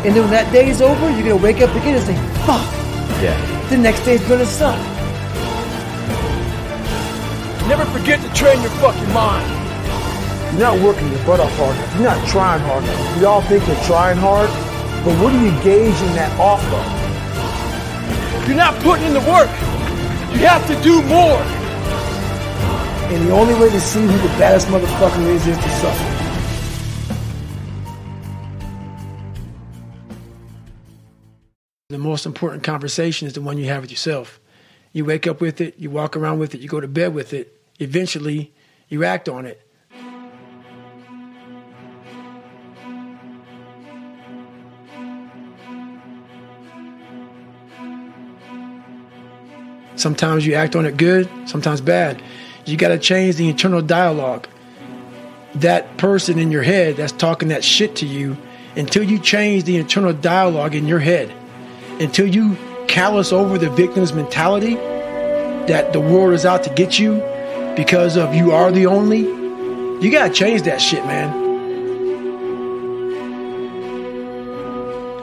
And 0.04 0.14
then 0.16 0.22
when 0.24 0.30
that 0.30 0.50
day 0.52 0.68
is 0.68 0.80
over, 0.80 1.10
you're 1.10 1.28
gonna 1.28 1.36
wake 1.42 1.60
up 1.60 1.70
again 1.76 1.94
and 1.96 2.04
say, 2.04 2.16
fuck, 2.46 2.64
Yeah. 3.22 3.36
the 3.68 3.76
next 3.76 4.00
day's 4.04 4.22
gonna 4.28 4.46
suck. 4.46 4.78
Never 7.68 7.84
forget 7.96 8.20
to 8.22 8.28
train 8.34 8.60
your 8.62 8.70
fucking 8.82 9.12
mind. 9.12 9.46
You're 10.52 10.66
not 10.74 10.78
working 10.80 11.06
your 11.12 11.22
butt 11.24 11.38
off 11.38 11.54
hard 11.56 11.76
enough. 11.76 11.94
You're 11.94 12.10
not 12.10 12.28
trying 12.28 12.60
hard 12.62 12.82
enough. 12.82 13.16
We 13.18 13.24
all 13.24 13.42
think 13.42 13.66
you're 13.68 13.84
trying 13.86 14.16
hard, 14.16 14.48
but 15.04 15.14
what 15.22 15.32
are 15.32 15.42
you 15.44 15.52
gauging 15.62 16.12
that 16.18 16.32
off 16.40 16.64
of? 16.74 18.48
You're 18.48 18.56
not 18.56 18.74
putting 18.82 19.06
in 19.06 19.14
the 19.14 19.20
work. 19.30 19.50
You 20.34 20.46
have 20.50 20.66
to 20.66 20.74
do 20.82 21.02
more. 21.02 21.38
And 23.12 23.28
the 23.28 23.32
only 23.32 23.54
way 23.54 23.70
to 23.70 23.80
see 23.80 24.00
who 24.02 24.18
the 24.18 24.32
baddest 24.38 24.66
motherfucker 24.68 25.26
is 25.28 25.46
is 25.46 25.56
to 25.56 25.70
suffer. 25.78 26.09
The 31.90 31.98
most 31.98 32.24
important 32.24 32.62
conversation 32.62 33.26
is 33.26 33.34
the 33.34 33.40
one 33.40 33.58
you 33.58 33.64
have 33.64 33.80
with 33.80 33.90
yourself. 33.90 34.38
You 34.92 35.04
wake 35.04 35.26
up 35.26 35.40
with 35.40 35.60
it, 35.60 35.76
you 35.76 35.90
walk 35.90 36.16
around 36.16 36.38
with 36.38 36.54
it, 36.54 36.60
you 36.60 36.68
go 36.68 36.78
to 36.78 36.86
bed 36.86 37.12
with 37.14 37.32
it. 37.32 37.60
Eventually, 37.80 38.52
you 38.88 39.02
act 39.02 39.28
on 39.28 39.44
it. 39.44 39.60
Sometimes 49.96 50.46
you 50.46 50.54
act 50.54 50.76
on 50.76 50.86
it 50.86 50.96
good, 50.96 51.28
sometimes 51.46 51.80
bad. 51.80 52.22
You 52.66 52.76
got 52.76 52.90
to 52.90 52.98
change 52.98 53.34
the 53.34 53.48
internal 53.48 53.82
dialogue. 53.82 54.46
That 55.56 55.96
person 55.96 56.38
in 56.38 56.52
your 56.52 56.62
head 56.62 56.94
that's 56.94 57.10
talking 57.10 57.48
that 57.48 57.64
shit 57.64 57.96
to 57.96 58.06
you, 58.06 58.36
until 58.76 59.02
you 59.02 59.18
change 59.18 59.64
the 59.64 59.76
internal 59.76 60.12
dialogue 60.12 60.76
in 60.76 60.86
your 60.86 61.00
head, 61.00 61.34
until 62.00 62.26
you 62.26 62.56
callous 62.88 63.30
over 63.32 63.58
the 63.58 63.70
victim's 63.70 64.12
mentality 64.12 64.74
that 64.74 65.92
the 65.92 66.00
world 66.00 66.32
is 66.32 66.44
out 66.44 66.64
to 66.64 66.70
get 66.70 66.98
you 66.98 67.16
because 67.76 68.16
of 68.16 68.34
you 68.34 68.50
are 68.52 68.72
the 68.72 68.86
only, 68.86 69.20
you 69.20 70.10
got 70.10 70.28
to 70.28 70.32
change 70.32 70.62
that 70.62 70.80
shit, 70.80 71.04
man. 71.04 71.48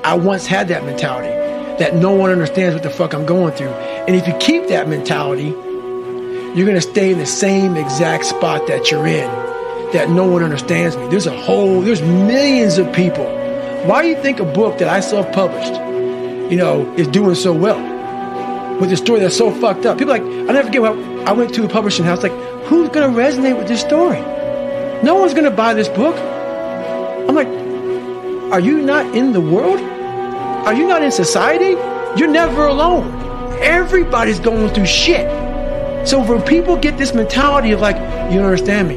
I 0.05 0.13
once 0.13 0.45
had 0.45 0.69
that 0.69 0.85
mentality 0.85 1.27
that 1.79 1.95
no 1.95 2.11
one 2.11 2.31
understands 2.31 2.73
what 2.73 2.83
the 2.83 2.89
fuck 2.89 3.13
I'm 3.13 3.25
going 3.25 3.53
through. 3.53 3.67
And 3.67 4.15
if 4.15 4.25
you 4.27 4.33
keep 4.39 4.67
that 4.69 4.87
mentality, 4.87 5.49
you're 6.57 6.65
to 6.73 6.81
stay 6.81 7.11
in 7.11 7.19
the 7.19 7.25
same 7.25 7.75
exact 7.75 8.25
spot 8.25 8.67
that 8.67 8.89
you're 8.89 9.05
in, 9.05 9.29
that 9.91 10.09
no 10.09 10.25
one 10.25 10.43
understands 10.43 10.95
me. 10.95 11.07
There's 11.09 11.27
a 11.27 11.37
whole, 11.37 11.81
there's 11.81 12.01
millions 12.01 12.77
of 12.77 12.91
people. 12.93 13.25
Why 13.85 14.01
do 14.01 14.07
you 14.07 14.15
think 14.21 14.39
a 14.39 14.45
book 14.45 14.77
that 14.79 14.87
I 14.87 15.01
self 15.01 15.31
published, 15.33 15.73
you 16.49 16.55
know, 16.57 16.91
is 16.93 17.07
doing 17.07 17.35
so 17.35 17.53
well? 17.53 17.79
With 18.79 18.91
a 18.91 18.97
story 18.97 19.19
that's 19.19 19.35
so 19.35 19.51
fucked 19.51 19.85
up. 19.85 19.97
People 19.97 20.13
like, 20.13 20.21
i 20.21 20.53
never 20.53 20.63
forget, 20.63 20.81
what 20.81 20.97
I 21.27 21.31
went 21.33 21.53
to 21.55 21.65
a 21.65 21.69
publishing 21.69 22.05
house, 22.05 22.23
like, 22.23 22.31
who's 22.65 22.89
going 22.89 23.13
to 23.13 23.19
resonate 23.19 23.57
with 23.57 23.67
this 23.67 23.81
story? 23.81 24.21
No 25.03 25.15
one's 25.15 25.33
going 25.33 25.45
to 25.45 25.51
buy 25.51 25.73
this 25.73 25.89
book. 25.89 26.15
I'm 27.27 27.35
like, 27.35 27.47
are 28.51 28.59
you 28.59 28.81
not 28.81 29.15
in 29.15 29.33
the 29.33 29.41
world? 29.41 29.79
Are 29.79 30.73
you 30.73 30.87
not 30.87 31.03
in 31.03 31.11
society? 31.11 31.71
You're 32.17 32.29
never 32.29 32.65
alone. 32.65 33.13
Everybody's 33.61 34.39
going 34.39 34.73
through 34.73 34.85
shit. 34.85 35.27
So 36.07 36.23
when 36.23 36.41
people 36.43 36.77
get 36.77 36.97
this 36.97 37.13
mentality 37.13 37.71
of 37.71 37.81
like, 37.81 37.97
you 38.31 38.39
understand 38.39 38.87
me, 38.87 38.95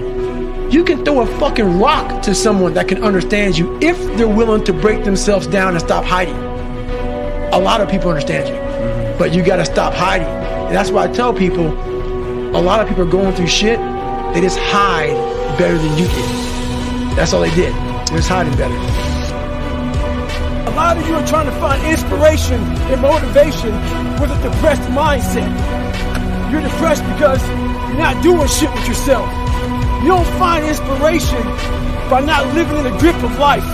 you 0.71 0.85
can 0.85 1.05
throw 1.05 1.23
a 1.23 1.27
fucking 1.39 1.81
rock 1.81 2.23
to 2.23 2.35
someone 2.35 2.75
that 2.75 2.87
can 2.87 3.03
understand 3.03 3.59
you 3.59 3.77
if 3.81 3.99
they're 4.17 4.29
willing 4.29 4.63
to 4.65 4.73
break 4.73 5.05
themselves 5.05 5.49
down 5.49 5.73
and 5.73 5.81
stop 5.81 6.05
hiding. 6.05 6.50
A 7.53 7.59
lot 7.59 7.81
of 7.81 7.89
people 7.89 8.11
understand 8.11 8.49
you, 8.49 8.55
mm-hmm. 8.55 9.19
but 9.19 9.35
you 9.35 9.43
got 9.43 9.57
to 9.57 9.65
stop 9.65 9.93
hiding. 9.93 10.29
And 10.29 10.77
that's 10.77 10.93
why 10.93 11.05
I 11.05 11.09
tell 11.09 11.35
people, 11.35 11.67
a 12.55 12.63
lot 12.63 12.79
of 12.79 12.87
people 12.89 13.03
are 13.03 13.11
going 13.11 13.35
through 13.35 13.49
shit. 13.49 13.79
They 14.35 14.41
just 14.41 14.59
hide 14.59 15.19
better 15.59 15.77
than 15.77 15.99
you 15.99 16.07
did. 16.07 17.17
That's 17.19 17.33
all 17.33 17.41
they 17.41 17.55
did. 17.57 17.75
They're 18.07 18.19
just 18.23 18.29
hiding 18.29 18.57
better. 18.57 18.75
A 20.71 20.75
lot 20.79 20.97
of 20.97 21.07
you 21.09 21.15
are 21.17 21.27
trying 21.27 21.47
to 21.47 21.57
find 21.59 21.83
inspiration 21.91 22.63
and 22.95 23.03
motivation 23.03 23.75
with 24.23 24.31
a 24.31 24.39
depressed 24.47 24.83
mindset. 24.95 25.51
You're 26.53 26.63
depressed 26.63 27.03
because 27.15 27.43
you're 27.91 27.99
not 27.99 28.23
doing 28.23 28.47
shit 28.47 28.73
with 28.73 28.87
yourself. 28.87 29.27
You 30.03 30.15
don't 30.15 30.39
find 30.39 30.65
inspiration 30.65 31.43
by 32.09 32.23
not 32.25 32.47
living 32.55 32.79
in 32.79 32.85
the 32.85 32.97
grip 32.99 33.17
of 33.23 33.37
life. 33.39 33.67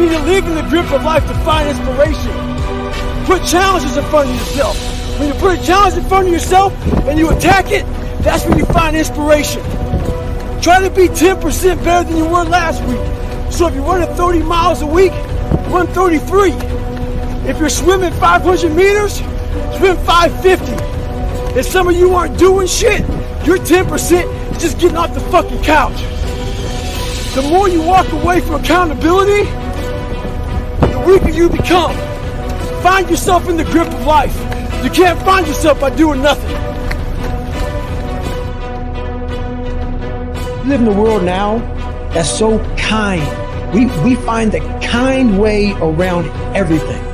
You 0.00 0.08
need 0.08 0.16
to 0.16 0.24
live 0.24 0.46
in 0.48 0.54
the 0.54 0.68
grip 0.70 0.90
of 0.90 1.04
life 1.04 1.26
to 1.28 1.34
find 1.44 1.68
inspiration. 1.68 2.49
Put 3.30 3.46
challenges 3.46 3.96
in 3.96 4.02
front 4.06 4.28
of 4.28 4.34
yourself. 4.34 4.76
When 5.20 5.28
you 5.28 5.34
put 5.34 5.56
a 5.56 5.62
challenge 5.62 5.96
in 5.96 6.02
front 6.08 6.26
of 6.26 6.32
yourself 6.32 6.72
and 7.06 7.16
you 7.16 7.30
attack 7.30 7.70
it, 7.70 7.86
that's 8.24 8.44
when 8.44 8.58
you 8.58 8.64
find 8.64 8.96
inspiration. 8.96 9.62
Try 10.60 10.80
to 10.82 10.90
be 10.90 11.06
10% 11.06 11.84
better 11.84 12.08
than 12.08 12.16
you 12.16 12.24
were 12.24 12.42
last 12.42 12.82
week. 12.86 12.98
So 13.52 13.68
if 13.68 13.74
you're 13.76 13.84
running 13.84 14.12
30 14.16 14.42
miles 14.42 14.82
a 14.82 14.86
week, 14.86 15.12
133. 15.70 16.50
If 17.48 17.60
you're 17.60 17.68
swimming 17.68 18.12
500 18.14 18.74
meters, 18.74 19.18
swim 19.78 19.96
550. 19.98 21.56
If 21.56 21.66
some 21.66 21.86
of 21.86 21.94
you 21.94 22.12
aren't 22.12 22.36
doing 22.36 22.66
shit, 22.66 22.98
your 23.46 23.58
10% 23.58 24.56
is 24.56 24.60
just 24.60 24.80
getting 24.80 24.96
off 24.96 25.14
the 25.14 25.20
fucking 25.30 25.62
couch. 25.62 26.00
The 27.36 27.42
more 27.48 27.68
you 27.68 27.80
walk 27.80 28.10
away 28.10 28.40
from 28.40 28.56
accountability, 28.56 29.44
the 30.80 31.04
weaker 31.06 31.30
you 31.30 31.48
become. 31.48 32.09
Find 32.82 33.10
yourself 33.10 33.48
in 33.48 33.56
the 33.56 33.64
grip 33.64 33.88
of 33.88 34.06
life. 34.06 34.34
You 34.82 34.90
can't 34.90 35.20
find 35.22 35.46
yourself 35.46 35.80
by 35.80 35.90
doing 35.90 36.22
nothing. 36.22 36.50
We 40.62 40.68
live 40.70 40.80
in 40.80 40.88
a 40.88 40.98
world 40.98 41.24
now 41.24 41.58
that's 42.14 42.30
so 42.30 42.58
kind. 42.76 43.22
We, 43.74 43.86
we 44.02 44.14
find 44.14 44.50
the 44.50 44.60
kind 44.82 45.38
way 45.38 45.72
around 45.72 46.26
everything. 46.56 47.04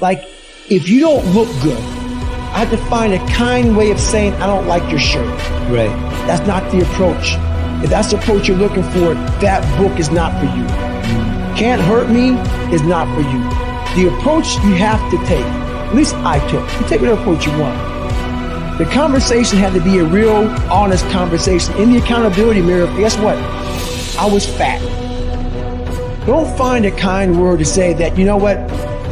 Like, 0.00 0.28
if 0.68 0.88
you 0.88 1.00
don't 1.00 1.24
look 1.34 1.48
good, 1.62 1.78
I 1.78 2.58
have 2.58 2.70
to 2.70 2.76
find 2.88 3.14
a 3.14 3.26
kind 3.28 3.76
way 3.76 3.90
of 3.90 3.98
saying, 3.98 4.34
I 4.34 4.46
don't 4.46 4.66
like 4.66 4.88
your 4.90 5.00
shirt. 5.00 5.26
Right. 5.70 5.88
That's 6.26 6.46
not 6.46 6.70
the 6.70 6.82
approach. 6.82 7.36
If 7.82 7.88
that's 7.88 8.10
the 8.10 8.18
approach 8.18 8.46
you're 8.46 8.58
looking 8.58 8.82
for, 8.84 9.14
that 9.40 9.62
book 9.78 9.98
is 9.98 10.10
not 10.10 10.38
for 10.38 10.44
you. 10.44 10.64
Mm. 10.64 11.56
Can't 11.56 11.80
hurt 11.80 12.10
me 12.10 12.32
is 12.72 12.82
not 12.82 13.12
for 13.14 13.22
you. 13.22 13.61
The 13.94 14.08
approach 14.08 14.54
you 14.64 14.74
have 14.74 15.00
to 15.10 15.18
take, 15.26 15.44
at 15.44 15.94
least 15.94 16.14
I 16.16 16.38
took, 16.48 16.62
you 16.80 16.88
take 16.88 17.02
whatever 17.02 17.20
approach 17.20 17.46
you 17.46 17.52
want. 17.58 18.78
The 18.78 18.86
conversation 18.86 19.58
had 19.58 19.74
to 19.74 19.80
be 19.84 19.98
a 19.98 20.04
real, 20.04 20.48
honest 20.72 21.04
conversation. 21.10 21.76
In 21.76 21.92
the 21.92 21.98
accountability 21.98 22.62
mirror, 22.62 22.86
guess 22.96 23.18
what? 23.18 23.36
I 24.18 24.24
was 24.24 24.46
fat. 24.46 24.80
Don't 26.26 26.56
find 26.56 26.86
a 26.86 26.90
kind 26.90 27.38
word 27.38 27.58
to 27.58 27.66
say 27.66 27.92
that, 27.94 28.16
you 28.16 28.24
know 28.24 28.38
what, 28.38 28.56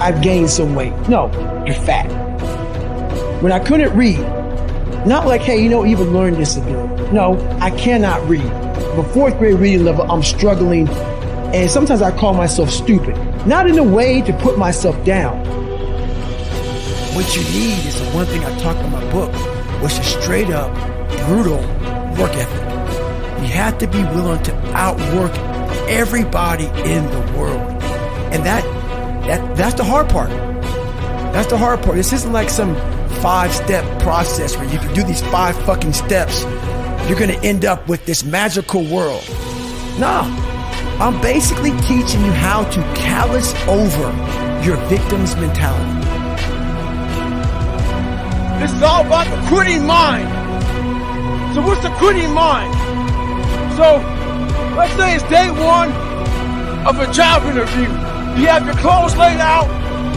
I've 0.01 0.23
gained 0.23 0.49
some 0.49 0.75
weight. 0.75 0.95
No, 1.11 1.31
you're 1.67 1.75
fat. 1.75 2.11
When 3.43 3.53
I 3.53 3.59
couldn't 3.59 3.95
read, 3.95 4.19
not 5.07 5.27
like, 5.27 5.43
hey, 5.43 5.63
you 5.63 5.69
know, 5.69 5.85
even 5.85 6.15
learn 6.15 6.35
disability. 6.35 7.13
No, 7.13 7.39
I 7.61 7.71
cannot 7.71 8.27
read. 8.29 8.43
The 8.97 9.11
fourth 9.13 9.37
grade 9.39 9.59
reading 9.59 9.85
level, 9.85 10.11
I'm 10.11 10.23
struggling. 10.23 10.89
And 10.89 11.71
sometimes 11.71 12.01
I 12.01 12.17
call 12.17 12.33
myself 12.33 12.71
stupid. 12.71 13.15
Not 13.47 13.67
in 13.67 13.79
a 13.79 13.85
way 13.85 14.21
to 14.23 14.33
put 14.35 14.59
myself 14.59 15.03
down. 15.05 15.39
What 17.15 17.35
you 17.35 17.43
need 17.45 17.87
is 17.87 17.99
the 17.99 18.11
one 18.15 18.27
thing 18.27 18.45
I 18.45 18.59
talk 18.61 18.77
in 18.77 18.93
my 18.93 19.13
book, 19.13 19.33
which 19.83 19.99
is 19.99 20.07
straight 20.07 20.51
up, 20.51 20.73
brutal 21.27 21.59
work 22.19 22.33
ethic. 22.35 23.43
You 23.43 23.49
have 23.49 23.79
to 23.79 23.87
be 23.87 24.03
willing 24.05 24.43
to 24.43 24.55
outwork 24.77 25.33
everybody 25.89 26.67
in 26.67 27.05
the 27.07 27.39
world. 27.39 27.83
And 28.33 28.45
that, 28.45 28.63
that, 29.27 29.57
that's 29.57 29.75
the 29.75 29.85
hard 29.85 30.09
part. 30.11 30.29
That's 31.33 31.49
the 31.49 31.57
hard 31.57 31.83
part. 31.83 31.97
This 31.97 32.13
isn't 32.13 32.33
like 32.33 32.51
some 32.51 32.75
five 33.23 33.53
step 33.53 34.03
process 34.03 34.57
where 34.57 34.71
you 34.71 34.79
can 34.79 34.95
do 34.95 35.03
these 35.03 35.23
five 35.23 35.57
fucking 35.65 35.95
steps. 35.95 36.43
You're 37.09 37.19
to 37.19 37.41
end 37.43 37.65
up 37.65 37.89
with 37.89 38.05
this 38.05 38.23
magical 38.23 38.85
world. 38.85 39.25
No, 39.99 40.23
I'm 41.01 41.21
basically 41.21 41.73
teaching 41.81 42.25
you 42.25 42.33
how 42.33 42.65
to 42.65 42.81
callous 42.95 43.55
over 43.67 44.07
your 44.65 44.77
victim's 44.89 45.35
mentality. 45.37 46.01
This 48.61 48.73
is 48.73 48.83
all 48.83 49.07
about 49.07 49.27
the 49.27 49.49
quitting 49.49 49.87
mind. 49.87 50.29
So 51.55 51.63
what's 51.63 51.83
the 51.83 51.91
quitting 51.99 52.33
mind? 52.33 52.75
So 53.77 54.21
Let's 54.77 54.95
say 54.95 55.15
it's 55.17 55.25
day 55.25 55.51
one 55.51 55.91
of 56.87 56.99
a 57.01 57.13
job 57.13 57.43
interview. 57.43 57.89
You 58.41 58.47
have 58.47 58.65
your 58.65 58.77
clothes 58.77 59.17
laid 59.17 59.41
out. 59.41 59.67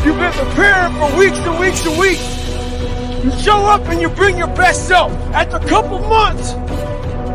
You've 0.06 0.16
been 0.16 0.32
preparing 0.32 0.94
for 0.94 1.18
weeks 1.18 1.38
and 1.40 1.60
weeks 1.60 1.86
and 1.86 2.00
weeks. 2.00 3.26
You 3.26 3.32
show 3.44 3.66
up 3.66 3.82
and 3.90 4.00
you 4.00 4.10
bring 4.10 4.38
your 4.38 4.48
best 4.48 4.88
self. 4.88 5.12
After 5.34 5.58
a 5.58 5.68
couple 5.68 6.00
months, 6.00 6.52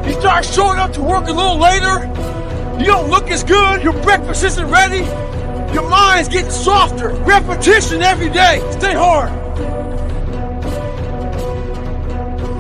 you 0.07 0.19
start 0.21 0.45
showing 0.45 0.79
up 0.79 0.93
to 0.93 1.03
work 1.03 1.27
a 1.27 1.33
little 1.33 1.59
later. 1.59 2.07
You 2.79 2.87
don't 2.87 3.11
look 3.11 3.31
as 3.31 3.43
good. 3.45 3.83
Your 3.83 3.93
breakfast 4.03 4.45
isn't 4.45 4.71
ready. 4.71 5.05
Your 5.75 5.89
mind's 5.89 6.29
getting 6.29 6.51
softer. 6.51 7.11
Repetition 7.11 8.03
every 8.03 8.31
day. 8.31 8.61
Stay 8.73 8.95
hard. 8.95 9.33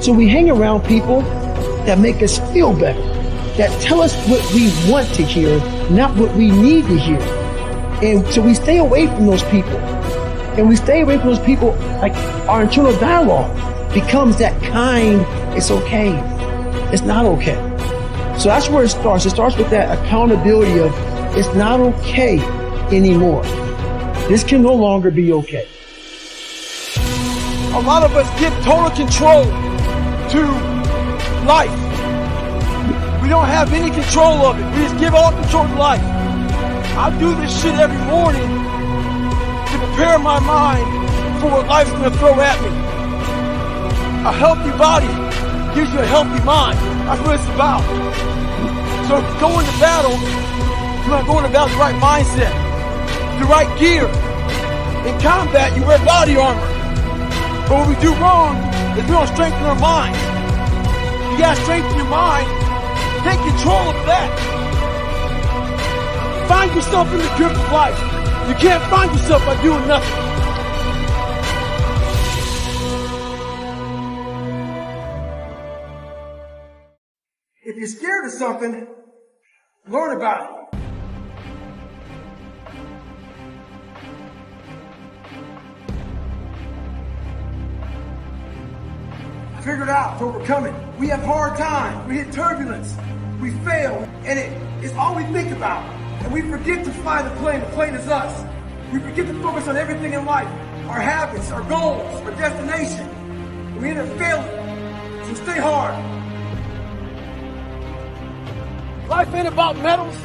So 0.02 0.12
we 0.12 0.28
hang 0.28 0.50
around 0.50 0.84
people 0.84 1.22
that 1.86 1.98
make 1.98 2.22
us 2.22 2.38
feel 2.52 2.72
better 2.72 3.18
that 3.58 3.82
tell 3.82 4.00
us 4.00 4.14
what 4.28 4.40
we 4.54 4.72
want 4.90 5.12
to 5.14 5.24
hear, 5.24 5.58
not 5.90 6.16
what 6.16 6.32
we 6.36 6.48
need 6.48 6.86
to 6.86 6.96
hear. 6.96 7.18
And 8.00 8.24
so 8.28 8.40
we 8.40 8.54
stay 8.54 8.78
away 8.78 9.08
from 9.08 9.26
those 9.26 9.42
people. 9.44 9.76
And 10.56 10.68
we 10.68 10.76
stay 10.76 11.00
away 11.00 11.18
from 11.18 11.28
those 11.28 11.40
people, 11.40 11.70
like 12.00 12.14
our 12.48 12.62
internal 12.62 12.92
dialogue 12.98 13.52
becomes 13.92 14.38
that 14.38 14.60
kind, 14.62 15.24
it's 15.56 15.72
okay. 15.72 16.12
It's 16.92 17.02
not 17.02 17.24
okay. 17.24 17.67
So 18.38 18.50
that's 18.50 18.68
where 18.68 18.84
it 18.84 18.88
starts. 18.88 19.26
It 19.26 19.30
starts 19.30 19.56
with 19.56 19.68
that 19.70 19.98
accountability 19.98 20.78
of 20.78 20.92
it's 21.36 21.52
not 21.56 21.80
okay 21.80 22.38
anymore. 22.94 23.42
This 24.28 24.44
can 24.44 24.62
no 24.62 24.74
longer 24.74 25.10
be 25.10 25.32
okay. 25.32 25.66
A 27.74 27.80
lot 27.80 28.04
of 28.04 28.14
us 28.14 28.28
give 28.38 28.52
total 28.62 28.90
control 28.90 29.44
to 30.30 30.42
life 31.46 31.72
We 33.22 33.28
don't 33.28 33.46
have 33.46 33.72
any 33.72 33.90
control 33.90 34.46
of 34.46 34.58
it. 34.60 34.64
We 34.76 34.84
just 34.84 34.98
give 35.00 35.14
all 35.14 35.32
control 35.32 35.66
to 35.66 35.74
life. 35.74 36.02
I 36.02 37.14
do 37.18 37.34
this 37.34 37.60
shit 37.60 37.74
every 37.74 37.98
morning 38.06 38.48
to 39.66 39.78
prepare 39.86 40.18
my 40.20 40.38
mind 40.38 41.40
for 41.40 41.50
what 41.50 41.66
life's 41.66 41.90
gonna 41.90 42.10
throw 42.12 42.38
at 42.38 42.60
me. 42.62 42.68
A 44.28 44.32
healthy 44.32 44.70
body 44.78 45.27
gives 45.78 45.94
you 45.94 46.00
a 46.00 46.10
healthy 46.10 46.42
mind. 46.42 46.74
That's 47.06 47.22
what 47.22 47.38
it's 47.38 47.46
about. 47.54 47.86
So 49.06 49.22
if 49.22 49.26
you 49.30 49.38
go 49.38 49.54
battle, 49.78 50.18
you're 51.06 51.14
not 51.14 51.22
going 51.22 51.46
about 51.46 51.70
the 51.70 51.78
right 51.78 51.94
mindset, 52.02 52.50
the 53.38 53.46
right 53.46 53.70
gear. 53.78 54.10
In 55.06 55.14
combat, 55.22 55.78
you 55.78 55.86
wear 55.86 56.02
body 56.02 56.34
armor. 56.34 56.66
But 57.70 57.78
what 57.78 57.86
we 57.86 57.94
do 58.02 58.10
wrong 58.18 58.58
is 58.98 59.06
we 59.06 59.14
don't 59.14 59.30
strengthen 59.30 59.62
our 59.70 59.78
minds. 59.78 60.18
You 61.30 61.38
gotta 61.38 61.62
strengthen 61.62 61.94
your 61.94 62.10
mind. 62.10 62.50
Take 63.22 63.38
control 63.46 63.94
of 63.94 63.98
that. 64.10 64.30
Find 66.48 66.74
yourself 66.74 67.06
in 67.14 67.18
the 67.22 67.32
grip 67.38 67.54
of 67.54 67.70
life. 67.70 67.98
You 68.50 68.54
can't 68.58 68.82
find 68.90 69.14
yourself 69.14 69.46
by 69.46 69.54
doing 69.62 69.86
nothing. 69.86 70.27
You're 77.78 77.86
scared 77.86 78.24
of 78.24 78.32
something, 78.32 78.88
learn 79.86 80.16
about 80.16 80.50
it. 80.50 80.54
Figure 89.58 89.82
it 89.84 89.88
out 89.88 90.18
to 90.18 90.24
overcome 90.24 90.66
it. 90.66 90.98
We 90.98 91.08
have 91.08 91.22
hard 91.22 91.56
times. 91.56 92.08
We 92.08 92.16
hit 92.16 92.32
turbulence. 92.32 92.96
We 93.40 93.50
fail. 93.64 94.08
And 94.24 94.38
it 94.38 94.50
is 94.82 94.92
all 94.94 95.14
we 95.14 95.22
think 95.24 95.52
about. 95.52 95.84
And 96.24 96.32
we 96.32 96.40
forget 96.42 96.84
to 96.84 96.90
fly 96.90 97.22
the 97.22 97.30
plane. 97.36 97.60
The 97.60 97.66
plane 97.66 97.94
is 97.94 98.08
us. 98.08 98.44
We 98.92 98.98
forget 98.98 99.26
to 99.26 99.34
focus 99.40 99.68
on 99.68 99.76
everything 99.76 100.14
in 100.14 100.24
life. 100.24 100.48
Our 100.88 100.98
habits, 100.98 101.52
our 101.52 101.62
goals, 101.62 102.20
our 102.22 102.30
destination. 102.32 103.78
We 103.80 103.90
end 103.90 103.98
up 103.98 104.08
failing. 104.18 105.26
So 105.26 105.34
stay 105.44 105.60
hard. 105.60 106.07
Life 109.08 109.34
ain't 109.34 109.48
about 109.48 109.76
medals. 109.78 110.16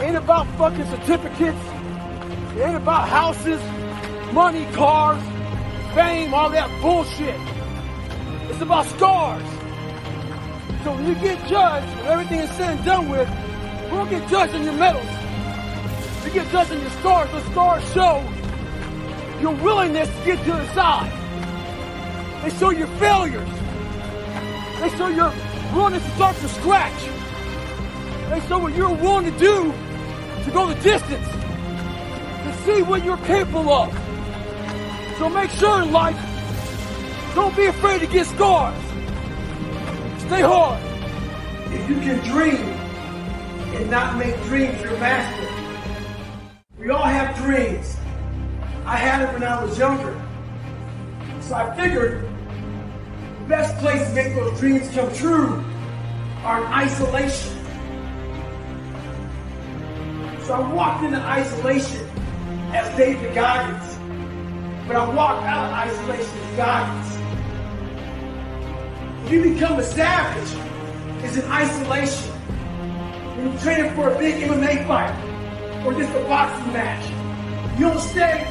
Ain't 0.00 0.16
about 0.16 0.46
fucking 0.56 0.86
certificates. 0.86 1.58
Ain't 2.58 2.76
about 2.76 3.06
houses, 3.06 3.60
money, 4.32 4.64
cars, 4.72 5.22
fame, 5.94 6.32
all 6.32 6.48
that 6.48 6.70
bullshit. 6.80 7.38
It's 8.48 8.62
about 8.62 8.86
scars. 8.86 9.42
So 10.84 10.94
when 10.94 11.06
you 11.06 11.14
get 11.16 11.38
judged, 11.48 11.86
when 11.98 12.06
everything 12.06 12.40
is 12.40 12.50
said 12.52 12.76
and 12.76 12.84
done 12.86 13.10
with, 13.10 13.28
you 13.28 13.94
won't 13.94 14.08
get 14.08 14.26
judged 14.30 14.54
on 14.54 14.64
your 14.64 14.72
medals. 14.72 15.04
You 16.24 16.30
get 16.32 16.50
judged 16.50 16.72
on 16.72 16.80
your 16.80 16.90
scars. 16.90 17.30
The 17.30 17.50
scars 17.50 17.92
show 17.92 18.24
your 19.42 19.52
willingness 19.62 20.08
to 20.08 20.24
get 20.24 20.38
to 20.46 20.52
the 20.52 20.74
side. 20.74 21.12
They 22.42 22.56
show 22.56 22.70
your 22.70 22.88
failures. 22.98 23.50
They 24.80 24.88
show 24.96 25.08
your 25.08 25.30
willingness 25.74 26.04
to 26.04 26.10
start 26.12 26.36
from 26.36 26.48
scratch. 26.48 27.15
They 28.30 28.40
saw 28.40 28.58
what 28.58 28.74
you're 28.74 28.92
willing 28.92 29.32
to 29.32 29.38
do 29.38 29.72
to 30.44 30.50
go 30.50 30.66
the 30.66 30.74
distance, 30.82 31.26
to 31.28 32.54
see 32.64 32.82
what 32.82 33.04
you're 33.04 33.16
capable 33.18 33.70
of. 33.70 33.92
So 35.18 35.28
make 35.28 35.50
sure 35.50 35.82
in 35.82 35.92
life, 35.92 36.18
don't 37.34 37.54
be 37.56 37.66
afraid 37.66 38.00
to 38.00 38.06
get 38.06 38.26
scars. 38.26 38.76
Stay 40.18 40.42
hard. 40.42 40.82
If 41.72 41.88
you 41.88 41.96
can 41.96 42.18
dream 42.24 42.76
and 43.76 43.90
not 43.90 44.16
make 44.16 44.34
dreams 44.44 44.80
your 44.82 44.98
master. 44.98 45.48
We 46.78 46.90
all 46.90 47.04
have 47.04 47.36
dreams. 47.36 47.96
I 48.84 48.96
had 48.96 49.28
it 49.28 49.32
when 49.32 49.44
I 49.44 49.62
was 49.62 49.78
younger. 49.78 50.20
So 51.40 51.54
I 51.54 51.76
figured 51.76 52.28
the 53.38 53.44
best 53.48 53.76
place 53.78 54.06
to 54.08 54.14
make 54.14 54.34
those 54.34 54.58
dreams 54.58 54.88
come 54.90 55.12
true 55.14 55.64
are 56.42 56.64
in 56.64 56.72
isolation. 56.72 57.55
So 60.46 60.54
I 60.54 60.72
walked 60.72 61.02
into 61.02 61.18
isolation 61.18 62.08
as 62.72 62.96
David 62.96 63.34
Goggins. 63.34 63.98
But 64.86 64.94
I 64.94 65.12
walked 65.12 65.42
out 65.42 65.66
of 65.66 65.72
isolation 65.72 66.38
as 66.38 66.56
Goggins. 66.56 67.16
If 69.24 69.32
you 69.32 69.54
become 69.54 69.80
a 69.80 69.82
savage 69.82 71.24
is 71.24 71.36
in 71.38 71.50
isolation. 71.50 72.30
When 73.34 73.50
you're 73.50 73.60
training 73.60 73.92
for 73.96 74.10
a 74.10 74.18
big 74.20 74.48
MMA 74.48 74.86
fight 74.86 75.84
or 75.84 75.92
just 75.94 76.14
a 76.14 76.20
boxing 76.28 76.72
match, 76.72 77.04
you 77.76 77.88
don't 77.88 77.98
stay 77.98 78.44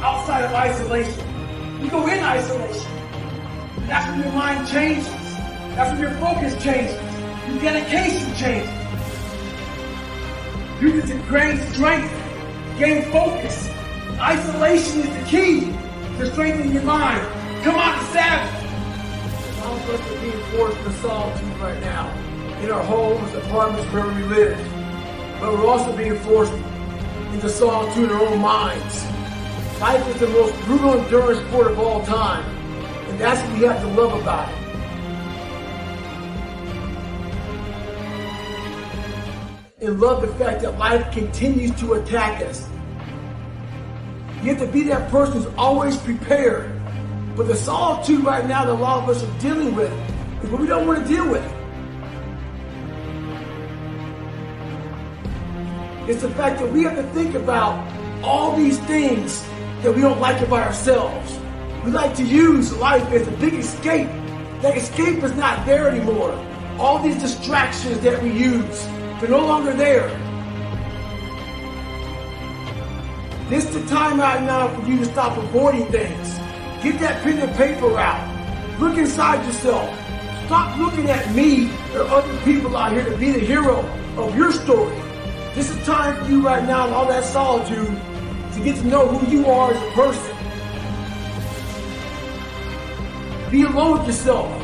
outside 0.00 0.44
of 0.44 0.52
isolation. 0.52 1.82
You 1.82 1.90
go 1.90 2.06
in 2.06 2.20
isolation. 2.22 2.92
That's 3.88 4.06
when 4.10 4.20
your 4.22 4.32
mind 4.32 4.68
changes. 4.68 5.08
That's 5.74 5.90
when 5.90 6.02
your 6.02 6.12
focus 6.20 6.54
changes. 6.62 6.94
Your 7.48 7.60
dedication 7.62 8.32
changes. 8.36 8.81
You 10.82 11.00
to 11.00 11.14
gain 11.30 11.58
strength, 11.72 12.12
gain 12.76 13.04
focus. 13.12 13.70
Isolation 14.18 15.02
is 15.02 15.10
the 15.16 15.24
key 15.26 15.60
to 16.18 16.28
strengthening 16.32 16.72
your 16.72 16.82
mind. 16.82 17.24
Come 17.62 17.76
on, 17.76 18.04
savage. 18.06 19.62
All 19.62 19.76
of 19.76 19.90
us 19.90 20.10
are 20.10 20.20
being 20.20 20.44
forced 20.50 20.76
into 20.78 20.92
solitude 20.94 21.56
right 21.58 21.80
now. 21.82 22.12
In 22.62 22.72
our 22.72 22.82
homes, 22.82 23.32
apartments, 23.32 23.92
wherever 23.92 24.12
we 24.12 24.24
live. 24.24 24.58
But 25.38 25.52
we're 25.52 25.68
also 25.68 25.96
being 25.96 26.18
forced 26.18 26.52
into 26.52 27.48
solitude 27.48 28.10
in 28.10 28.16
our 28.16 28.26
own 28.26 28.40
minds. 28.40 29.04
Life 29.80 30.04
is 30.08 30.18
the 30.18 30.26
most 30.30 30.60
brutal 30.64 30.94
endurance 30.94 31.38
sport 31.46 31.68
of 31.68 31.78
all 31.78 32.04
time. 32.04 32.44
And 33.08 33.20
that's 33.20 33.40
what 33.48 33.56
we 33.56 33.66
have 33.66 33.80
to 33.82 33.86
love 33.86 34.20
about 34.20 34.52
it. 34.52 34.61
And 39.82 40.00
love 40.00 40.22
the 40.22 40.32
fact 40.34 40.62
that 40.62 40.78
life 40.78 41.12
continues 41.12 41.72
to 41.80 41.94
attack 41.94 42.40
us. 42.40 42.68
You 44.40 44.50
have 44.50 44.58
to 44.60 44.66
be 44.68 44.84
that 44.84 45.10
person 45.10 45.42
who's 45.42 45.52
always 45.58 45.96
prepared. 45.96 46.70
But 47.36 47.48
the 47.48 47.56
solitude 47.56 48.24
right 48.24 48.46
now 48.46 48.64
that 48.64 48.72
a 48.72 48.74
lot 48.74 49.02
of 49.02 49.08
us 49.08 49.24
are 49.24 49.40
dealing 49.40 49.74
with 49.74 49.92
is 50.44 50.50
what 50.50 50.60
we 50.60 50.68
don't 50.68 50.86
want 50.86 51.04
to 51.04 51.08
deal 51.12 51.28
with. 51.28 51.44
It's 56.08 56.22
the 56.22 56.30
fact 56.30 56.60
that 56.60 56.70
we 56.70 56.84
have 56.84 56.94
to 56.94 57.02
think 57.14 57.34
about 57.34 57.74
all 58.22 58.56
these 58.56 58.78
things 58.80 59.42
that 59.82 59.92
we 59.92 60.00
don't 60.00 60.20
like 60.20 60.40
about 60.42 60.64
ourselves. 60.64 61.40
We 61.84 61.90
like 61.90 62.14
to 62.16 62.24
use 62.24 62.72
life 62.76 63.10
as 63.10 63.26
a 63.26 63.32
big 63.32 63.54
escape. 63.54 64.08
That 64.60 64.76
escape 64.76 65.24
is 65.24 65.34
not 65.34 65.66
there 65.66 65.88
anymore. 65.88 66.32
All 66.78 67.00
these 67.00 67.20
distractions 67.20 67.98
that 68.00 68.22
we 68.22 68.30
use, 68.30 68.86
they're 69.22 69.30
no 69.30 69.46
longer 69.46 69.72
there. 69.72 70.08
This 73.48 73.64
is 73.66 73.80
the 73.80 73.86
time 73.86 74.18
right 74.18 74.42
now 74.42 74.66
for 74.74 74.84
you 74.84 74.98
to 74.98 75.04
stop 75.04 75.38
avoiding 75.38 75.86
things. 75.92 76.38
Get 76.82 76.98
that 76.98 77.22
pen 77.22 77.38
and 77.38 77.54
paper 77.54 77.96
out. 77.96 78.80
Look 78.80 78.98
inside 78.98 79.46
yourself. 79.46 79.88
Stop 80.46 80.76
looking 80.76 81.08
at 81.08 81.32
me 81.36 81.70
or 81.94 82.00
other 82.00 82.36
people 82.40 82.76
out 82.76 82.90
here 82.92 83.04
to 83.04 83.16
be 83.16 83.30
the 83.30 83.38
hero 83.38 83.78
of 84.16 84.36
your 84.36 84.50
story. 84.50 84.96
This 85.54 85.70
is 85.70 85.86
time 85.86 86.16
for 86.16 86.28
you 86.28 86.44
right 86.44 86.64
now 86.64 86.88
in 86.88 86.92
all 86.92 87.06
that 87.06 87.24
solitude 87.24 87.96
to 88.54 88.60
get 88.64 88.74
to 88.74 88.86
know 88.88 89.06
who 89.06 89.30
you 89.30 89.46
are 89.46 89.72
as 89.72 89.80
a 89.80 89.90
person. 89.92 90.36
Be 93.52 93.62
alone 93.62 93.98
with 93.98 94.08
yourself. 94.08 94.61